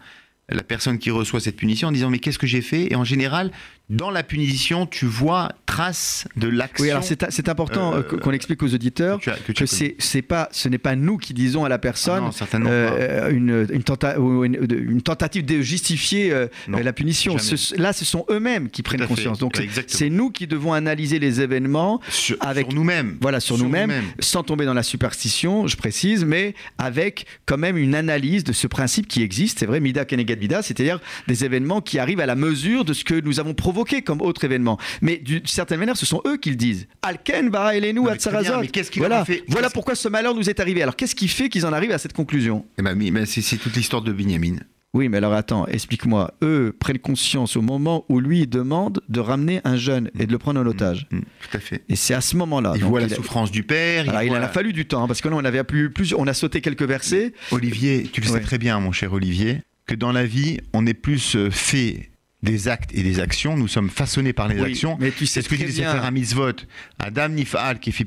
[0.51, 2.91] la personne qui reçoit cette punition en disant mais qu'est-ce que j'ai fait?
[2.91, 3.51] Et en général,
[3.89, 6.83] dans la punition, tu vois trace de l'action.
[6.83, 10.77] Oui, alors c'est important euh, qu'on explique aux auditeurs que, que, c'est pas, ce n'est
[10.77, 16.47] pas nous qui disons à la personne ah euh, une, une, tentative de justifier euh,
[16.67, 17.35] la punition.
[17.77, 19.39] là, ce sont eux-mêmes qui prennent conscience.
[19.39, 23.17] Donc c'est nous qui devons analyser les événements sur, avec nous-mêmes.
[23.21, 27.95] Voilà, sur, nous-mêmes, sans tomber dans la superstition, je précise, mais avec quand même une
[27.95, 29.59] analyse de ce principe qui existe.
[29.59, 33.03] C'est vrai, Mida Kenegad Mida, c'est-à-dire des événements qui arrivent à la mesure de ce
[33.03, 34.77] que nous avons provoqué comme autre événement.
[35.01, 36.87] Mais d'une certaine manière, ce sont eux qui le disent.
[37.01, 38.61] Alken, Bara Elenu, Atsarazot.
[38.97, 40.81] Voilà, voilà pourquoi ce malheur nous est arrivé.
[40.81, 42.65] Alors qu'est-ce qui fait qu'ils en arrivent à cette conclusion?
[42.77, 44.57] Eh ben, mais c'est toute l'histoire de Binyamin.
[44.93, 46.33] Oui, mais alors attends, explique-moi.
[46.41, 50.39] Eux prennent conscience au moment où lui demande de ramener un jeune et de le
[50.39, 51.05] prendre en otage.
[51.11, 51.83] Mm, mm, tout à fait.
[51.89, 52.73] Et c'est à ce moment-là.
[52.75, 54.05] Il voit la souffrance du père.
[54.05, 56.15] Il, il en a fallu du temps, hein, parce que là, on avait plus, plus,
[56.17, 57.33] on a sauté quelques versets.
[57.51, 60.95] Olivier, tu le sais très bien, mon cher Olivier, que dans la vie, on est
[60.95, 62.08] plus euh, fait
[62.43, 63.57] des actes et des actions.
[63.57, 64.97] Nous sommes façonnés par les actions.
[64.99, 66.53] Mais tu sais ce que disait frère un mitzvot.
[66.99, 68.05] Adam Nifal fait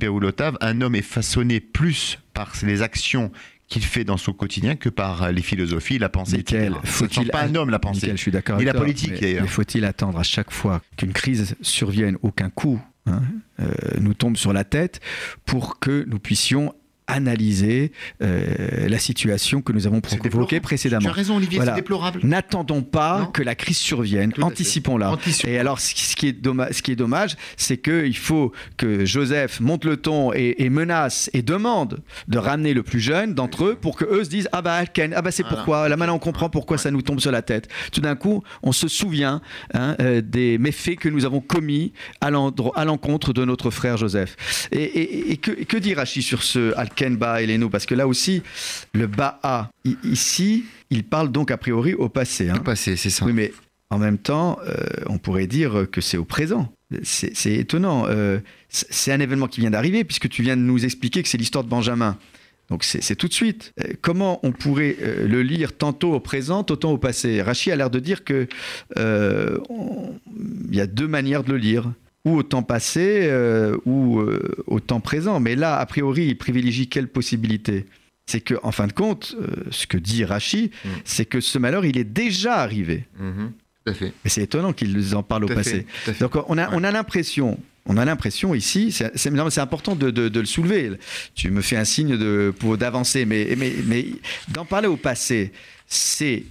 [0.61, 3.31] un homme est façonné plus par les actions
[3.69, 6.45] qu'il fait dans son quotidien que par les philosophies, la pensée.
[6.85, 8.11] faut-il pas un homme la pensée.
[8.11, 8.61] je suis d'accord.
[8.61, 9.43] Et la politique d'ailleurs.
[9.43, 13.23] Mais faut-il attendre à chaque fois qu'une crise survienne, aucun coup hein,
[13.61, 15.01] euh, nous tombe sur la tête
[15.47, 16.75] pour que nous puissions
[17.13, 21.03] analyser euh, la situation que nous avons provoquée précédemment.
[21.03, 22.21] Tu as raison, Olivier, c'est déplorable.
[22.25, 25.17] N'attendons pas que la crise survienne, anticipons-la.
[25.47, 29.61] Et alors, ce qui est dommage, ce qui est dommage, c'est qu'il faut que Joseph
[29.61, 33.97] monte le ton et, menace et demande de ramener le plus jeune d'entre eux pour
[33.97, 35.89] que eux se disent ah bah Ken, ah bah c'est pourquoi?
[35.89, 37.69] Là maintenant on comprend pourquoi ça nous tombe sur la tête.
[37.93, 39.43] Tout d'un coup, on se souvient
[39.75, 44.69] hein, euh, des méfaits que nous avons commis à l'encontre de notre frère Joseph.
[44.73, 48.45] Et, que, que dit Rachid sur ce Ken Ba et parce que là aussi,
[48.95, 49.71] le Ba'a,
[50.05, 52.49] ici, il parle donc a priori au passé.
[52.49, 52.59] Hein.
[52.61, 53.25] Au passé, c'est ça.
[53.25, 53.53] Oui, mais
[53.91, 56.73] en même temps, euh, on pourrait dire que c'est au présent.
[57.03, 58.07] C'est étonnant.
[58.07, 58.39] Euh,
[58.69, 61.65] c'est un événement qui vient d'arriver, puisque tu viens de nous expliquer que c'est l'histoire
[61.65, 62.17] de Benjamin.
[62.71, 63.73] Donc c'est tout de suite.
[63.81, 67.43] Euh, comment on pourrait le lire tantôt au présent, tantôt au passé?
[67.43, 68.47] Rachid a l'air de dire que
[68.97, 71.93] il y a deux manières de le lire
[72.25, 75.41] ou au temps passé euh, ou euh, au temps présent.
[75.41, 77.87] Mais là, a priori, il privilégie quelle possibilité?
[78.27, 80.89] C'est que, en fin de compte, euh, ce que dit Rachi, mm.
[81.05, 83.05] c'est que ce malheur, il est déjà arrivé.
[83.21, 83.51] Mm-hmm.
[83.85, 84.13] Tout à fait.
[84.25, 85.87] Mais c'est étonnant qu'il en parle au passé.
[86.21, 90.47] Donc on a, on a l'impression on a l'impression ici, c'est important de, de, le
[90.47, 90.93] soulever.
[91.35, 92.17] Tu me fais un signe
[92.77, 94.07] d'avancer, mais, mais, mais
[94.49, 95.51] d'en parler au passé,
[95.89, 96.45] c'est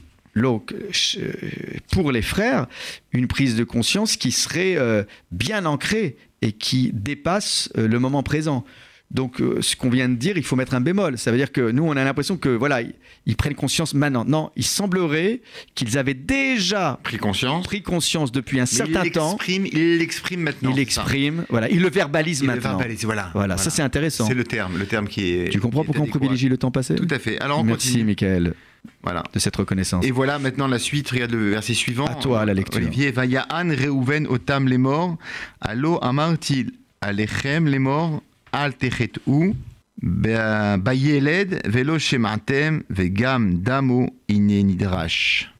[1.91, 2.67] pour les frères,
[3.11, 8.23] une prise de conscience qui serait euh, bien ancrée et qui dépasse euh, le moment
[8.23, 8.65] présent.
[9.11, 11.17] Donc, ce qu'on vient de dire, il faut mettre un bémol.
[11.17, 12.79] Ça veut dire que nous, on a l'impression que voilà,
[13.25, 14.23] ils, prennent conscience maintenant.
[14.23, 15.41] Non, il semblerait
[15.75, 19.37] qu'ils avaient déjà pris conscience, pris conscience depuis un certain temps.
[19.49, 20.69] Ils l'expriment maintenant.
[20.71, 22.79] Ils l'expriment, voilà, ils le verbalisent maintenant.
[22.79, 24.27] Le voilà, voilà, ça c'est intéressant.
[24.27, 25.49] C'est le terme, le terme qui est.
[25.49, 26.95] Tu comprends pourquoi on privilégie le temps passé?
[26.95, 27.37] Tout à fait.
[27.41, 28.53] Alors on Merci, Michael.
[29.03, 29.23] Voilà.
[29.33, 30.05] De cette reconnaissance.
[30.05, 31.09] Et voilà maintenant la suite.
[31.09, 32.05] Regarde le verset suivant.
[32.05, 32.81] À toi la lecture.
[32.81, 35.17] Olivier, Vayaan Reuven Otam les morts.
[35.59, 38.21] Allo Amartil Alechem les morts.
[38.51, 39.55] Al Techet ou.
[40.01, 45.51] Bayeled Velo Shematem Vegam Damo Inenidrash.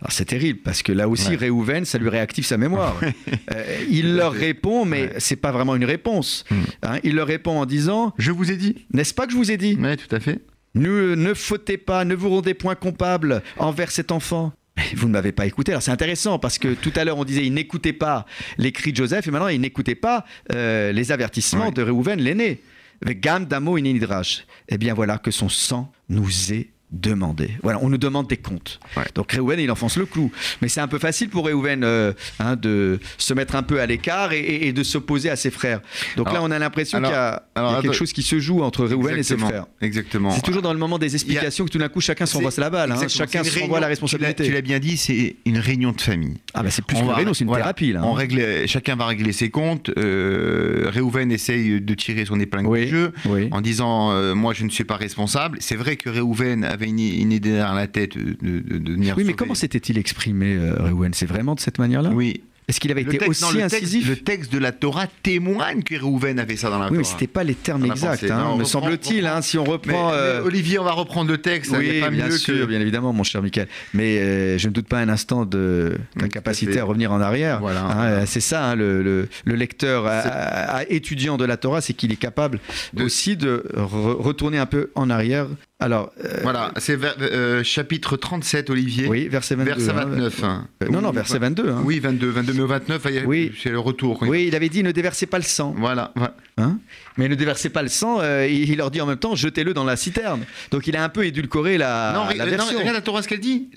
[0.00, 1.84] Alors c'est terrible parce que là aussi ouais.
[1.84, 2.96] ça lui réactive sa mémoire.
[3.54, 6.44] Euh, il leur répond, mais c'est pas vraiment une réponse.
[6.50, 6.62] Hmm.
[6.82, 8.86] Hein, il leur répond en disant Je vous ai dit.
[8.92, 9.78] N'est-ce pas que je vous ai dit?
[9.80, 10.40] Oui, tout à fait.
[10.74, 14.52] Ne, ne fautez pas, ne vous rendez point coupable envers cet enfant.
[14.94, 15.72] Vous ne m'avez pas écouté.
[15.72, 18.26] Alors c'est intéressant parce que tout à l'heure on disait il n'écoutait pas
[18.58, 21.74] les cris de Joseph et maintenant il n'écoutait pas euh, les avertissements Oui.
[21.74, 22.60] de Réhouven l'aîné.
[23.04, 24.44] Gam damo inidrash.
[24.68, 27.50] Eh bien voilà que son sang nous est demandé.
[27.62, 28.80] Voilà, on nous demande des comptes.
[28.96, 29.04] Ouais.
[29.14, 30.30] Donc Réhouven il enfonce le clou.
[30.62, 33.86] Mais c'est un peu facile pour Réhouven euh, hein, de se mettre un peu à
[33.86, 35.80] l'écart et, et- et de s'opposer à ses frères.
[36.16, 38.12] Donc là Alors- on a l'impression qu'il y a, il y a alors, quelque chose
[38.12, 39.66] qui se joue entre Réhouven et ses frères.
[39.80, 40.30] Exactement.
[40.30, 42.92] C'est toujours dans le moment des explications que tout d'un coup chacun s'envoie la balle.
[42.92, 43.08] hein.
[43.08, 44.44] Chacun s'envoie la responsabilité.
[44.44, 46.38] Tu l'as bien dit, c'est une réunion de famille.
[46.54, 47.64] Ah bah c'est plus qu'une réunion, c'est une voilà.
[47.64, 48.00] thérapie là.
[48.04, 48.16] On hein.
[48.18, 49.90] règle, chacun va régler ses comptes.
[49.98, 52.84] Euh, Réhouven essaye de tirer son épingle Oui.
[52.86, 53.48] du jeu Oui.
[53.50, 55.58] en disant euh, Moi, je ne suis pas responsable.
[55.60, 59.14] C'est vrai que Réhouven avait une, une idée derrière la tête de, de- de venir
[59.16, 60.76] Oui, mais sauver- comment s'était-il exprimé, euh,
[61.12, 62.10] C'est vraiment de cette manière-là?
[62.12, 62.42] Oui.
[62.68, 64.08] Est-ce qu'il avait Le été texte, non, aussi le texte- incisif?
[64.10, 67.14] le texte de la Torah témoigne que Réhouven avait ça dans la Oui, mais Torah.
[67.14, 69.26] c'était pas les termes exacts, hein, Non, me semble-t-il.
[69.26, 70.08] hein, si on Mais, reprend.
[70.10, 71.74] mais, euh, Olivier, on va reprendre le texte.
[71.74, 72.64] Oui, pas bien mieux sûr, que...
[72.66, 73.68] bien évidemment, mon cher Michael.
[73.94, 77.58] Mais euh, je ne doute pas un instant de ta capacité à revenir en arrière.
[77.60, 77.84] Voilà.
[77.86, 81.80] Hein, euh, c'est ça, le, le- le lecteur à- à- à- étudiant de la Torah,
[81.80, 82.60] c'est qu'il est capable
[82.92, 85.46] De- aussi de re- retourner un peu en arrière.
[85.80, 89.06] Alors, euh, Voilà, c'est vers- euh, chapitre 37, Olivier.
[89.06, 89.70] oui, verset 22.
[89.74, 90.04] Verset hein.
[90.06, 90.42] 29.
[90.44, 90.66] hein.
[90.82, 91.68] Euh, non, non, verset 22.
[91.70, 91.82] hein.
[91.84, 93.52] Oui, 22, 22, mais au 29, il y a- Oui.
[93.62, 94.18] c'est le retour.
[94.22, 95.74] Oui, il avait dit ne déversez pas le sang.
[95.78, 96.34] Voilà, voilà.
[96.56, 96.78] Hein?
[97.18, 99.74] Mais ne déversez pas le sang, euh, il il leur dit en même temps jetez-le
[99.74, 100.44] dans la citerne.
[100.70, 102.78] Donc il a un peu édulcoré la, non, la re- non, version.
[102.78, 103.68] regarde la Torah ce qu'elle dit.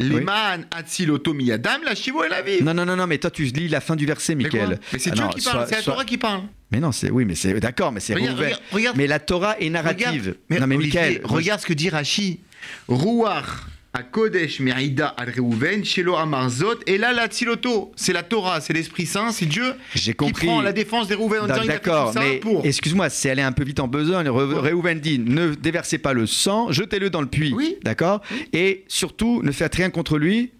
[1.33, 2.61] Miyadam la shivo et la vie.
[2.63, 4.79] Non, non, non, non, mais toi tu lis la fin du verset, Michael.
[4.93, 6.41] Mais c'est Ah Dieu qui parle, c'est la Torah qui parle.
[6.71, 8.53] Mais non, c'est oui, mais c'est d'accord, mais c'est Réhouven.
[8.71, 8.95] regarde.
[8.97, 10.07] Mais la Torah est narrative.
[10.07, 12.39] Regarde, mais non, mais Michael, regarde ce que dit Rashi.
[12.87, 13.45] Ruach
[13.93, 17.91] à Kodesh Merida al Reuven, Shelo Amarzot, et là la Tziloto.
[17.97, 20.47] C'est la Torah, c'est l'Esprit Saint, c'est Dieu j'ai qui compris.
[20.47, 22.65] prend la défense des Reuven en disant D'accord, mais pour.
[22.65, 24.27] excuse-moi, c'est allé un peu vite en besogne.
[24.27, 27.53] Re- Réhouven dit ne déversez pas le sang, jetez-le dans le puits.
[27.53, 27.75] Oui.
[27.83, 28.21] D'accord?
[28.53, 30.51] Et surtout, ne faites rien contre lui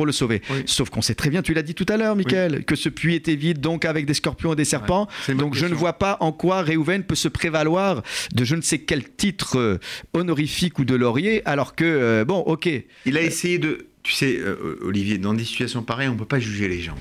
[0.00, 0.40] pour le sauver.
[0.48, 0.62] Oui.
[0.64, 3.14] Sauf qu'on sait très bien, tu l'as dit tout à l'heure, Michael, que ce puits
[3.14, 5.08] était vide, donc avec des scorpions et des serpents.
[5.36, 8.02] donc je ne vois pas en quoi Réhouven peut se prévaloir
[8.34, 9.78] de je ne sais quel titre euh,
[10.14, 12.66] honorifique ou de laurier, alors que, euh, bon, ok.
[13.04, 13.86] Il a essayé de.
[14.02, 16.96] Tu sais, euh, Olivier, dans des situations pareilles, on ne peut pas juger les gens.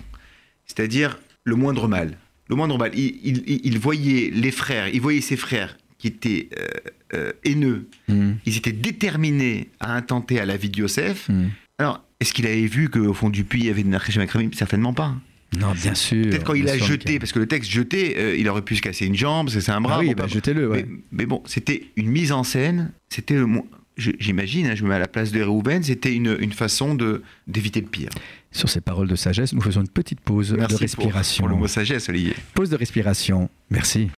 [0.66, 2.18] C'est-à-dire le moindre mal.
[2.50, 2.92] Le moindre mal.
[2.96, 6.66] Il, il- il- il voyait les frères, il voyait ses frères qui étaient euh,
[7.14, 7.88] euh, haineux.
[8.10, 8.34] Hmm.
[8.46, 11.30] Ils étaient déterminés à intenter à la vie de Yosef.
[11.30, 11.48] Hmm.
[11.80, 14.50] Alors, est-ce qu'il avait vu qu'au fond du puits, il y avait de Nachrichim Akramim
[14.54, 15.16] Certainement pas.
[15.60, 16.26] Non, bien sûr.
[16.26, 18.82] Peut-être quand il a jeté, parce que le texte jeté, euh, il aurait pu se
[18.82, 19.96] casser une jambe, c'est un bras.
[19.96, 20.86] Ah oui, bon, bah, jetez-le, ouais.
[20.88, 23.48] mais, mais bon, c'était une mise en scène, c'était le
[23.98, 27.22] J'imagine, hein, je me mets à la place de Réhouven, c'était une, une façon de
[27.48, 28.10] d'éviter le pire.
[28.52, 31.42] Sur ces paroles de sagesse, nous faisons une petite pause Merci de pour- respiration.
[31.44, 32.34] Pour, le mot sagesse, Olivier.
[32.54, 33.50] Pause de respiration.
[33.70, 34.10] Merci.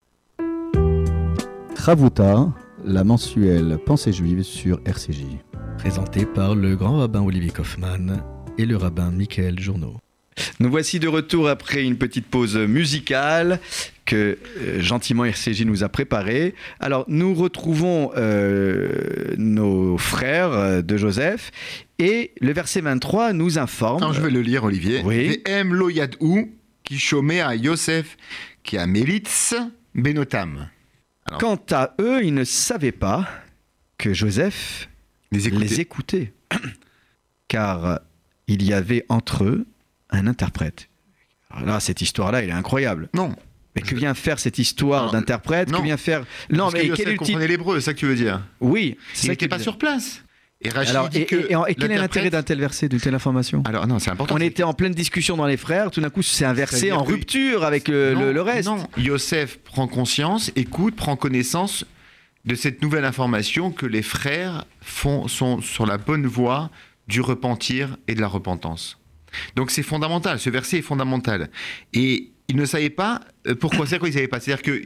[1.77, 2.53] Ravuta,
[2.85, 5.25] la mensuelle Pensée juive sur RCJ.
[5.81, 8.23] Présenté par le grand rabbin Olivier Kaufmann
[8.59, 9.97] et le rabbin Michael Journeau.
[10.59, 13.61] Nous voici de retour après une petite pause musicale
[14.05, 16.55] que euh, gentiment RCJ nous a préparée.
[16.81, 21.51] Alors nous retrouvons euh, nos frères euh, de Joseph
[21.99, 24.03] et le verset 23 nous informe.
[24.03, 25.01] Alors, je vais le lire, Olivier.
[25.03, 25.41] Oui.
[25.47, 28.19] Ve'em lo yad'u qui chômait à Yosef
[28.65, 29.55] qui a Mélitz
[29.95, 30.69] Benotam.
[31.39, 33.27] Quant à eux, ils ne savaient pas
[33.97, 34.90] que Joseph
[35.33, 35.69] Les écouter.
[35.77, 35.81] les
[37.49, 38.01] car
[38.47, 39.67] il y avait entre eux
[40.11, 40.89] un interprète.
[41.51, 43.09] Alors là, cette histoire-là, elle est incroyable.
[43.15, 43.35] Non.
[43.77, 45.71] Mais que vient faire cette histoire d'interprète?
[45.71, 47.99] Que vient faire Non, Parce que mais Yosef quel est le l'hébreu, c'est ça que
[47.99, 50.23] tu veux dire Oui, c'est Il n'était pas sur place.
[50.63, 52.89] Et Rachid Alors, dit et, que et- et- et quel est l'intérêt d'un tel verset,
[52.89, 53.63] d'une telle information?
[53.65, 54.35] Alors non, c'est important.
[54.35, 57.05] On était en pleine discussion dans les frères, tout d'un coup, c'est inversé C'est-à-dire en
[57.05, 58.69] que- rupture avec le, Non, le- le reste.
[58.69, 61.87] Non, Yosef prend conscience, écoute, prend connaissance
[62.45, 66.71] de cette nouvelle information que les frères font, sont sur la bonne voie
[67.07, 68.99] du repentir et de la repentance.
[69.57, 71.51] Donc c'est fondamental, ce verset est fondamental.
[71.93, 74.41] Et ils ne savaient pas euh, pourquoi c'est quoi ils ne savaient pas?
[74.41, 74.83] C'est-à-dire que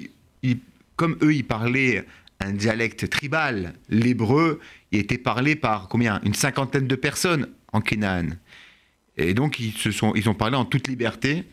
[0.97, 2.05] comme eux, ils parlaient
[2.41, 4.61] un dialecte tribal, l'hébreu,
[4.93, 6.21] il était parlé par combien?
[6.25, 8.31] Une cinquantaine de personnes en Canaan.
[9.17, 11.45] Et donc ils, se sont, ils ont parlé en toute liberté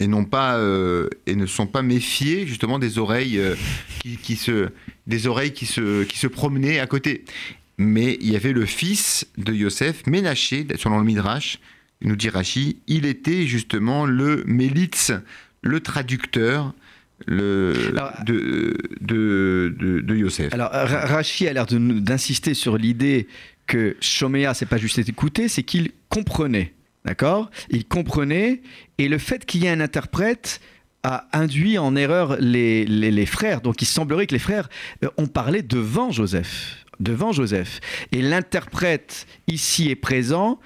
[0.00, 3.54] et non pas euh, et ne sont pas méfiés justement des oreilles euh,
[4.00, 4.68] qui, qui se
[5.06, 7.24] des oreilles qui se qui se promenaient à côté.
[7.76, 11.58] Mais il y avait le fils de Yosef, Ménaché, selon le Midrash,
[12.02, 15.12] nous dit Rashi, il était justement le Mélitz,
[15.62, 16.72] le traducteur
[17.26, 20.52] le, Alors, de, de, de, de Yosef.
[20.52, 23.26] Alors, Ra- Rachi a l'air d'insister sur l'idée
[23.66, 26.74] que Shoméa, c'est pas juste écouter, c'est qu'il comprenait.
[27.04, 27.50] D'accord?
[27.70, 28.62] Il comprenait,
[28.98, 30.60] et le fait qu'il y ait un interprète
[31.02, 33.60] a induit en erreur les, les- les frères.
[33.60, 34.70] Donc il semblerait que les frères
[35.04, 36.84] euh, ont parlé devant Joseph.
[37.00, 37.80] devant Joseph.
[38.12, 40.58] Et l'interprète ici est présent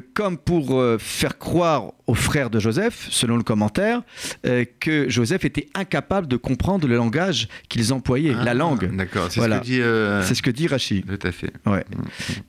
[0.00, 4.02] comme pour euh, faire croire aux frères de Joseph, selon le commentaire,
[4.46, 8.94] euh, que Joseph était incapable de comprendre le langage qu'ils employaient, la Ah, langue.
[8.96, 9.56] D'accord, c'est Voilà.
[9.56, 9.80] ce que dit.
[9.80, 11.06] euh, C'est ce que dit Rachid.
[11.18, 11.52] Tout à fait.
[11.66, 11.84] Ouais.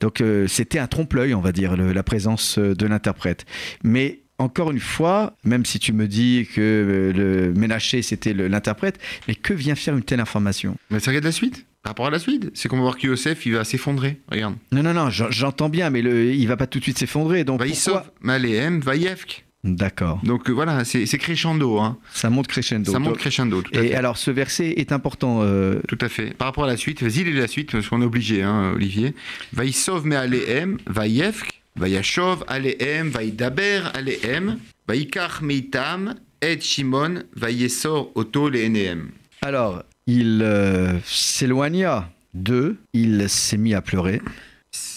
[0.00, 3.44] Donc euh, c'était un trompe-l'œil, on va dire, le- la présence euh, de l'interprète.
[3.84, 8.98] Mais encore une fois, même si tu me dis que euh, le Ménaché c'était l'interprète,
[9.28, 10.76] mais que vient faire une telle information?
[10.90, 11.65] Mais ça regarde la suite?
[11.86, 14.18] Par rapport à la suite, c'est qu'on va voir que Yosef, il va s'effondrer.
[14.28, 14.56] Regarde.
[14.72, 17.44] Non, non, non, j'en- j'entends bien, mais le, il va pas tout de suite s'effondrer.
[17.44, 19.44] Donc pourquoi Vaïsov, Maléem, Vaïevk.
[19.62, 20.18] D'accord.
[20.24, 21.78] Donc euh, voilà, c'est crescendo.
[21.78, 21.96] Hein.
[22.12, 22.90] Ça monte crescendo.
[22.90, 23.94] Ça monte Donc- crescendo, tout à Et fait.
[23.94, 25.42] alors ce verset est important.
[25.42, 26.34] euh, Tout à fait.
[26.36, 29.14] Par rapport à la suite, vas-y, lis la suite, parce qu'on est obligé, hein, Olivier.
[29.52, 39.10] Vaïsov me alehem, vaïevk, vaïachov alehem, vaïdaber alehem, vaïkar meitam, et shimon, vaïesor oto lehenehem.
[39.42, 44.20] Alors, il euh, s'éloigna d'eux, il s'est mis à pleurer,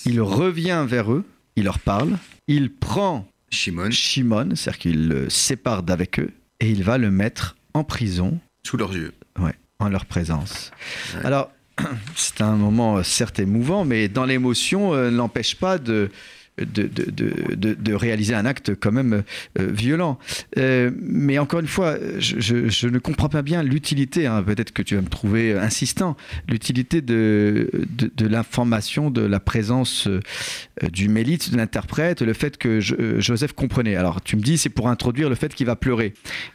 [0.06, 2.18] il revient vers eux, il leur parle,
[2.48, 7.56] il prend Shimon, Shimon, c'est-à-dire qu'il le sépare d'avec eux, et il va le mettre
[7.74, 9.14] en prison sous leurs yeux.
[9.82, 10.72] en leur présence.
[11.16, 11.26] Ouais.
[11.26, 11.52] Alors,
[12.16, 16.10] c'est un moment euh, certes émouvant, mais dans l'émotion, euh, n'empêche pas de,
[16.66, 17.12] de, de,
[17.56, 19.24] de- de- réaliser un acte quand même
[19.60, 20.18] euh, violent.
[20.58, 24.72] Euh, mais encore une fois, je, je- je ne comprends pas bien l'utilité, hein, peut-être
[24.72, 26.16] que tu vas me trouver insistant,
[26.48, 27.70] l'utilité de,
[28.16, 30.20] de, l'information, de la présence euh,
[30.92, 33.96] du mélite, de l'interprète, le fait que Jo- Joseph comprenait.
[33.96, 36.14] Alors, tu me dis, c'est pour introduire le fait qu'il va pleurer.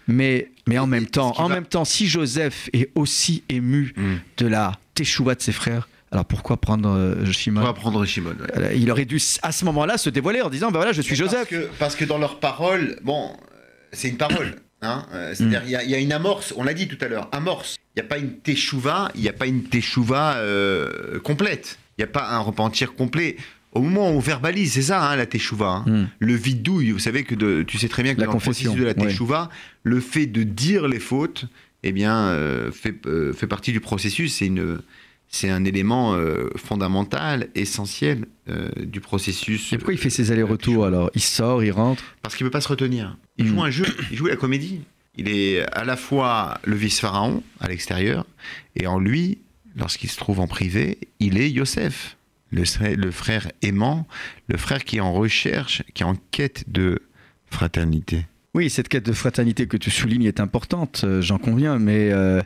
[0.08, 4.16] Mais, mais en même temps, en va- même temps, si Joseph est aussi ému Hmm.
[4.38, 8.30] de la teshuva de ses frères, alors pourquoi prendre euh, Shimon On va prendre Shimon.
[8.30, 8.58] ouais.
[8.58, 11.16] Euh, Il aurait dû à ce moment-là se dévoiler en disant ben voilà, je suis
[11.16, 11.48] Parce Joseph.
[11.48, 13.56] que, parce que dans leurs paroles, bon, euh,
[13.92, 14.56] c'est une parole.
[14.82, 17.08] Hein C'est-à-dire, il y a- il y, a une amorce, on l'a dit tout à
[17.08, 17.76] l'heure, amorce.
[17.96, 21.78] Il n'y a pas une teshuva, il n'y a pas une teshuva euh, complète.
[21.96, 23.36] Il n'y a pas un repentir complet.
[23.72, 25.66] Au moment où on verbalise, c'est ça, hein, la teshuva.
[25.68, 25.84] hein.
[25.86, 26.06] Hmm.
[26.18, 28.82] Le vidouille, vous savez que de- tu sais très bien que La dans confession, le
[28.82, 29.10] processus de la ouais.
[29.12, 29.48] teshuva,
[29.84, 31.46] le fait de dire les fautes,
[31.82, 34.34] eh bien, euh, fait, euh, fait partie du processus.
[34.34, 34.80] C'est une,
[35.28, 39.72] c'est un élément euh, fondamental, essentiel euh, du processus.
[39.72, 41.10] Et pourquoi il fait ses allers-retours alors?
[41.14, 42.04] Il sort, il rentre?
[42.22, 43.16] Parce qu'il ne peut pas se retenir.
[43.36, 44.82] Il joue un jeu, il joue la comédie.
[45.16, 48.26] Il est à la fois le vice-pharaon à l'extérieur,
[48.74, 49.38] et en lui,
[49.76, 52.16] lorsqu'il se trouve en privé, il est Yosef,
[52.50, 54.06] le, frère- le frère aimant,
[54.48, 57.00] le frère qui est en recherche, qui est en quête de
[57.46, 58.26] fraternité.
[58.54, 62.40] Oui, cette quête de fraternité que tu soulignes est importante, euh, j'en conviens, mais euh,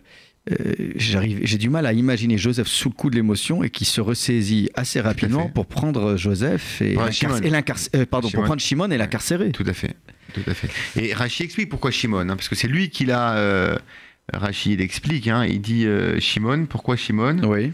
[0.96, 4.00] j'arrive, j'ai du mal à imaginer Joseph sous le coup de l'émotion et qui se
[4.00, 8.30] ressaisit assez rapidement pour prendre Joseph et, et euh, pardon, Shimon.
[8.32, 9.50] pour prendre Shimon et l'incarcérer.
[9.50, 9.96] Tout à fait.
[10.34, 10.68] Tout à fait.
[11.00, 13.36] Et Rachid explique pourquoi Shimon, hein, parce que c'est lui qui l'a.
[13.36, 13.76] euh,
[14.32, 17.40] Rachid explique, hein, il dit euh, Shimon, pourquoi Shimon?
[17.44, 17.72] Oui.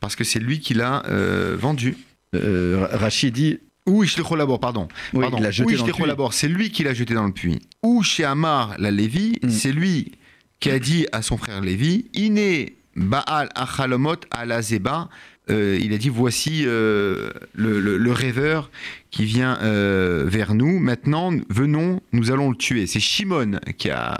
[0.00, 1.96] Parce que c'est lui qui l'a euh, vendu.
[2.36, 4.86] Euh, Rachid dit Ou collabore, pardon.
[5.12, 5.38] oui, Pardon.
[5.38, 7.58] il l'a jeté collabore, c'est lui qui l'a jeté dans le puits.
[7.82, 9.48] Ou chez Amar, la Lévi, Mm.
[9.50, 10.12] c'est lui
[10.60, 15.08] qui a dit à son frère Lévi, Iné Baal Achalomot Alazeba,
[15.50, 18.70] euh, il a dit voici euh, le, rêveur
[19.10, 20.78] qui vient euh, vers nous.
[20.78, 22.86] Maintenant, venons, nous allons le tuer.
[22.86, 24.18] C'est Shimon qui a,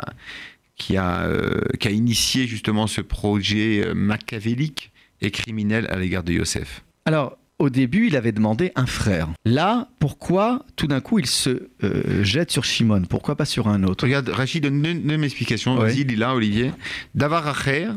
[0.77, 6.33] qui a, euh, qui a initié justement ce projet machiavélique et criminel à l'égard de
[6.33, 6.83] Yosef.
[7.05, 9.29] Alors, au début, il avait demandé un frère.
[9.45, 13.03] Là, pourquoi tout d'un coup il se euh, jette sur Shimon?
[13.03, 14.05] Pourquoi pas sur un autre?
[14.05, 15.75] Regarde, Rachid donne une, une explication.
[15.77, 16.73] Vas-y, Lila, Olivier.
[17.15, 17.89] Davar Acher,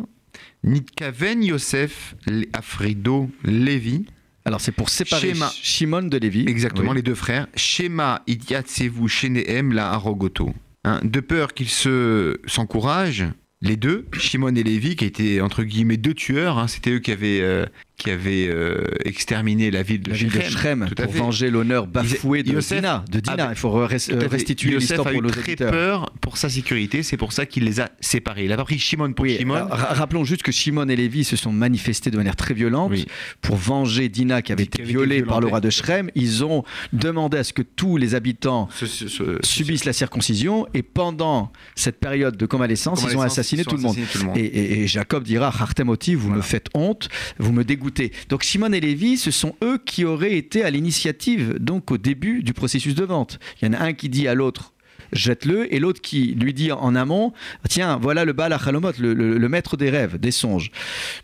[0.64, 2.16] Nitkaven Yosef,
[2.54, 4.06] Afrido, Lévi.
[4.46, 5.34] Alors, c'est pour séparer.
[5.62, 6.46] Shimon de Lévi.
[6.48, 6.98] Exactement, Oui.
[6.98, 7.48] les deux frères.
[7.56, 10.54] Shema, Idiatsevu, Shenehem, la Arogoto.
[10.84, 13.26] Hein, de peur qu'ils se s'encouragent,
[13.62, 17.12] les deux, Shimon et Lévi, qui étaient entre guillemets deux tueurs, hein, c'était eux qui
[17.12, 17.68] avaient, euh,
[18.02, 20.50] qui avaient euh, exterminé la ville de La ville de Shechem.
[20.52, 23.06] Shrem, Tout pour venger l'honneur bafoué de Yosef Dina.
[23.12, 24.28] De Dina, avait- il faut fait.
[24.28, 27.80] restituer l'histoire a pour nos très peur pour sa sécurité, c'est pour ça qu'il les
[27.80, 28.46] a séparés.
[28.46, 29.54] Il a pas pris Shimon pour Oui, Shimon.
[29.56, 33.06] alors, rappelons juste que Shimon et Lévi se sont manifestés de manière très violente Oui.
[33.42, 36.10] pour venger Dina qui avait Qui été avait été violée par le roi de Shrem.
[36.16, 40.66] Ils ont demandé à ce que tous les habitants Ce- ce- ce- subissent la circoncision
[40.74, 43.92] et pendant cette période de convalescence, ils ont assassiné ils tout le monde.
[43.98, 44.38] assassiné tout le monde.
[44.38, 47.91] Et, et- et Jacob dira Hartemoti, vous me faites honte, vous me dégoûtez.
[48.30, 52.44] Donc Shimon et Lévi, ce sont eux qui auraient été à l'initiative, donc au début
[52.44, 53.40] du processus de vente.
[53.62, 54.74] Il y en a un qui dit à l'autre
[55.14, 57.34] jette-le, et l'autre qui lui dit en amont
[57.68, 60.72] tiens, voilà le Baal Achalomot, le, le- maître des rêves, des songes.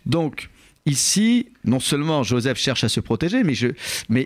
[0.04, 0.50] Donc,
[0.84, 3.68] ici, non seulement Joseph cherche à se protéger, mais, je,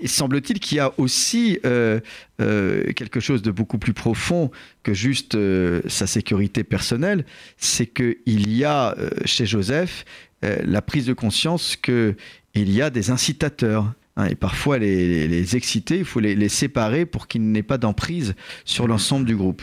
[0.07, 2.01] semble-t-il qu'il y a aussi euh,
[2.41, 4.51] euh, quelque chose de beaucoup plus profond
[4.83, 7.25] que juste euh, sa sécurité personnelle.
[7.57, 10.05] C'est qu'il y a chez Joseph
[10.43, 12.15] la prise de conscience qu'il
[12.55, 13.93] y a des incitateurs.
[14.17, 17.79] Hein, et parfois, les, les, exciter, il faut les, les séparer pour qu'ils n'aient pas
[17.79, 19.63] d'emprise sur l'ensemble du groupe.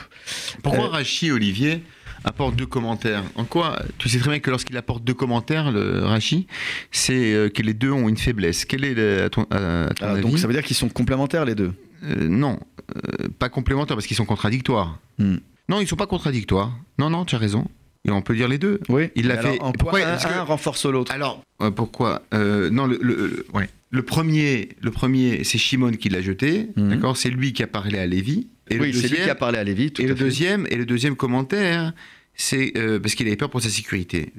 [0.64, 1.84] Pourquoi Rachid, Olivier,
[2.24, 3.24] apporte deux commentaires?
[3.36, 6.48] En quoi Tu sais très bien que lorsqu'il apporte deux commentaires, le Rachi,
[6.92, 8.66] c'est euh, que les deux ont une faiblesse.
[8.66, 9.88] Quel est à ton, ah,
[10.22, 11.74] Donc ça veut dire qu'ils sont complémentaires les deux?
[12.04, 12.60] Euh, Non,
[12.96, 14.98] euh, pas complémentaires parce qu'ils sont contradictoires.
[15.20, 15.38] Hmm.
[15.68, 16.76] Non, ils sont pas contradictoires.
[16.98, 17.68] Non, non, tu as raison.
[18.10, 18.80] Et on peut dire les deux.
[18.90, 19.10] Oui.
[19.16, 19.60] Il l'a fait.
[19.62, 21.44] En pourquoi un, renforce l'autre Alors
[21.76, 23.70] pourquoi Non, le, le, ouais.
[23.90, 26.70] le, premier, le premier, c'est Shimon qui l'a jeté.
[26.76, 26.90] Hmm.
[26.90, 28.48] D'accord, c'est lui qui a parlé à Lévi.
[28.70, 29.92] Et oui, c'est lui qui a parlé à Lévi.
[29.98, 31.94] et, le deuxième, et le deuxième commentaire,
[32.40, 34.32] c'est euh, parce qu'il avait peur pour sa sécurité.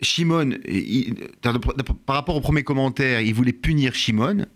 [0.00, 0.50] Shimon,
[2.06, 4.46] par rapport au premier commentaire, il voulait punir Shimon.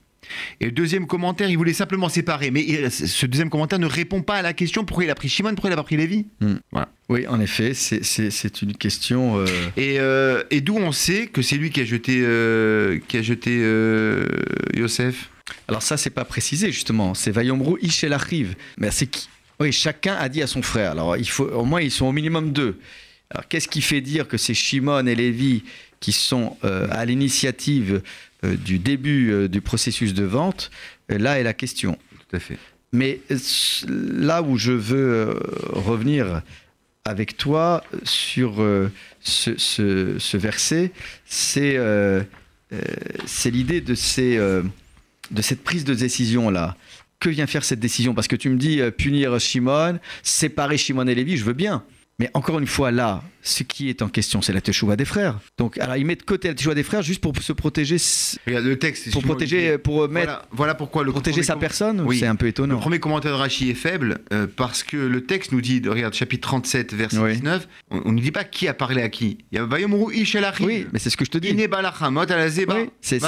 [0.61, 2.51] Et le deuxième commentaire, il voulait simplement séparer.
[2.51, 5.55] Mais ce deuxième commentaire ne répond pas à la question pourquoi il a pris Shimon,
[5.55, 6.27] pourquoi il n'a pas pris Lévi.
[6.41, 6.57] Hmm.
[6.73, 6.89] Voilà.
[7.09, 9.39] Oui, en effet, c'est une question.
[9.39, 9.47] Euh,
[9.77, 12.15] et, euh, et d'où on sait que c'est lui qui a jeté,
[13.09, 13.59] qui a jeté
[14.75, 15.31] Yosef?
[15.69, 17.15] Alors ça, c'est pas précisé justement.
[17.15, 18.55] C'est Vayomrou Ishelachiv.
[18.79, 19.29] Mais c'est qui?
[19.61, 20.91] Oui, chacun a dit à son frère.
[20.91, 22.79] Alors il faut, au moins, ils sont au minimum deux.
[23.31, 25.65] Alors qu'est-ce qui fait dire que c'est Shimon et Lévi
[25.99, 28.03] qui sont euh, à l'initiative euh,
[28.43, 30.71] du début euh, du processus de vente
[31.09, 31.99] Là est la question.
[32.29, 32.59] Tout à fait.
[32.93, 33.21] Mais
[33.89, 36.43] là où je veux revenir
[37.05, 38.65] avec toi sur
[39.21, 40.93] ce, ce, verset,
[41.27, 41.79] c'est
[43.47, 44.39] l'idée de ces
[45.31, 46.77] de cette prise de décision-là.
[47.19, 48.15] Que vient faire cette décision?
[48.15, 51.83] Parce que tu me dis euh, punir Shimon, séparer Shimon et Lévi, je veux bien.
[52.19, 55.39] Mais encore une fois, là, ce qui est en question, c'est la teshuva des frères.
[55.59, 57.97] Donc, alors, il met de côté la teshuva des frères juste pour se protéger.
[58.47, 59.13] Regarde le texte.
[59.13, 60.43] Pour protéger, pour mettre.
[60.51, 62.01] Voilà, pourquoi le protéger sa personne.
[62.01, 62.19] Oui.
[62.19, 62.75] C'est un peu étonnant.
[62.75, 66.15] Le premier commentaire de Rachi est faible euh, parce que le texte nous dit, regarde,
[66.15, 69.39] chapitre 37, verset 19, on ne dit pas qui a parlé à qui.
[69.53, 71.49] Il y a Oui, mais c'est ce que je te dis.
[71.51, 71.57] Oui,
[73.01, 73.23] c'est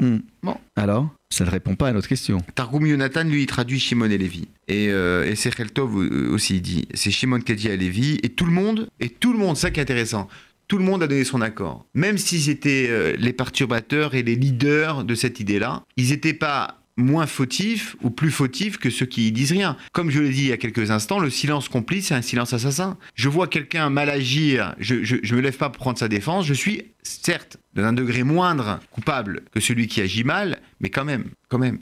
[0.00, 0.20] hmm.
[0.42, 0.56] Bon.
[0.76, 2.42] Alors ça ne répond pas à notre question.
[2.54, 4.48] Targum Yonatan, lui, il traduit Shimon et Lévi.
[4.68, 8.18] Et, euh, et Tov euh, aussi, il dit c'est Shimon qui a dit à Lévi,
[8.22, 10.28] et tout le monde, et tout le monde, ça qui est intéressant,
[10.68, 11.86] tout le monde a donné son accord.
[11.94, 16.80] Même s'ils étaient euh, les perturbateurs et les leaders de cette idée-là, ils n'étaient pas
[16.96, 19.76] moins fautifs ou plus fautifs que ceux qui disent rien.
[19.92, 22.52] Comme je l'ai dit il y a quelques instants, le silence complice, c'est un silence
[22.52, 22.96] assassin.
[23.14, 26.54] Je vois quelqu'un mal agir, je, je, me lève pas pour prendre sa défense, je
[26.54, 31.58] suis certes d'un degré moindre coupable que celui qui agit mal, mais quand même, quand
[31.58, 31.78] même.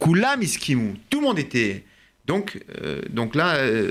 [0.00, 1.84] Kula miskimu, tout le monde était
[2.28, 3.90] donc, euh, donc là, euh,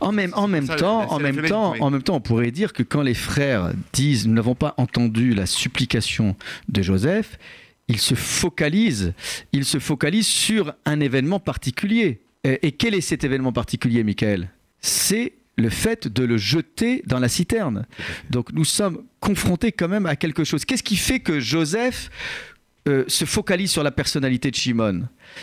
[0.00, 2.84] en même, en même temps, en même temps, en même temps, on pourrait dire que
[2.84, 6.36] quand les frères disent nous n'avons pas entendu la supplication
[6.68, 7.38] de Joseph,
[7.88, 9.14] il se focalise,
[9.52, 12.20] il se focalise sur un événement particulier.
[12.44, 14.48] Et, quel est cet événement particulier, Michael?
[14.80, 17.86] C'est le fait de le jeter dans la citerne.
[18.30, 20.64] Donc nous sommes confrontés quand même à quelque chose.
[20.64, 22.10] Qu'est-ce qui fait que Joseph
[22.88, 25.02] euh, se focalise sur la personnalité de Shimon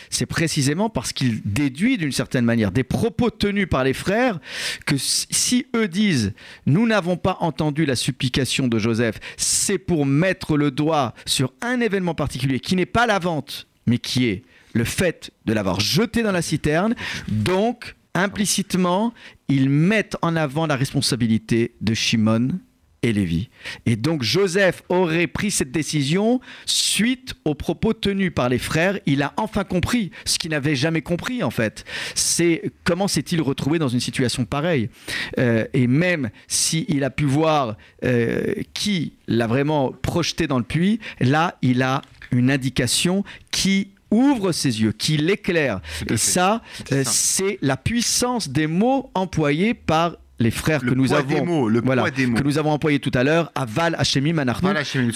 [0.09, 4.39] C'est précisément parce qu'il déduit d'une certaine manière des propos tenus par les frères
[4.85, 6.33] que si eux disent
[6.65, 11.79] nous n'avons pas entendu la supplication de Joseph, c'est pour mettre le doigt sur un
[11.79, 16.23] événement particulier qui n'est pas la vente, mais qui est le fait de l'avoir jeté
[16.23, 16.93] dans la citerne.
[17.29, 19.13] Donc, implicitement,
[19.47, 22.49] ils mettent en avant la responsabilité de Shimon
[23.01, 23.49] et Lévi.
[23.85, 28.99] Et donc Joseph aurait pris cette décision suite aux propos tenus par les frères.
[29.05, 31.85] Il a enfin compris ce qu'il n'avait jamais compris en fait.
[32.15, 34.89] C'est comment s'est-il retrouvé dans une situation pareille?
[35.37, 40.99] Euh, et même s'il a pu voir euh, qui l'a vraiment projeté dans le puits,
[41.19, 45.81] là il a une indication qui ouvre ses yeux, qui l'éclaire.
[46.09, 51.67] Et ça, euh, c'est la puissance des mots employés par les frères que nous avons,
[51.67, 54.69] le voilà, que nous avons employé tout à l'heure, Aval, Hachemi, Manarnou.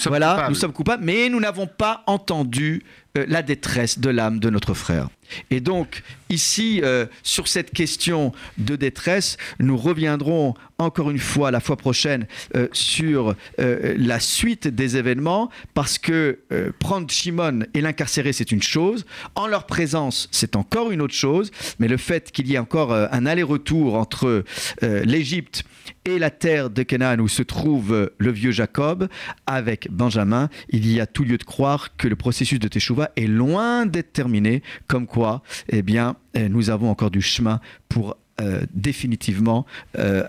[0.06, 2.82] Voilà, nous sommes coupables, mais nous n'avons pas entendu
[3.16, 5.08] euh, la détresse de l'âme de notre frère.
[5.52, 11.60] Et donc, ici, euh, sur cette question de détresse, nous reviendrons encore une fois la
[11.60, 16.40] fois prochaine euh, sur la suite des événements, parce que
[16.80, 19.06] prendre Shimon et l'incarcérer, c'est une chose,
[19.36, 22.92] en leur présence, c'est encore une autre chose, mais le fait qu'il y ait encore
[22.92, 24.44] un aller-retour entre
[24.82, 25.64] l'Égypte
[26.04, 29.08] et la terre de Canaan où se trouve le vieux Jacob
[29.46, 33.26] avec Benjamin, il y a tout lieu de croire que le processus de Teshuvah est
[33.26, 38.16] loin d'être terminé, comme quoi, eh bien, eh, nous avons encore du chemin pour
[38.72, 39.66] définitivement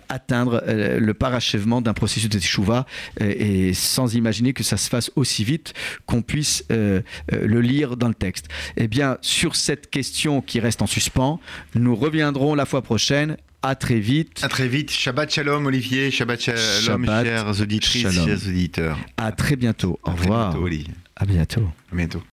[0.10, 2.86] atteindre le parachèvement d'un processus de teshuva
[3.20, 5.74] et sans imaginer que ça se fasse aussi vite
[6.06, 8.48] qu'on puisse le lire dans le texte.
[8.78, 11.40] Eh bien, sur cette question qui reste en suspens,
[11.74, 14.42] nous reviendrons la fois prochaine à très vite.
[14.44, 14.92] À très vite.
[14.92, 16.12] Shabbat shalom, Olivier.
[16.12, 19.00] Shabbat shalom, chers auditrices, chers auditeurs.
[19.18, 20.00] À très bientôt.
[20.04, 20.52] Au revoir.
[20.52, 20.94] Bientôt, Olivier.
[21.16, 21.68] À bientôt.
[21.92, 22.22] À bientôt.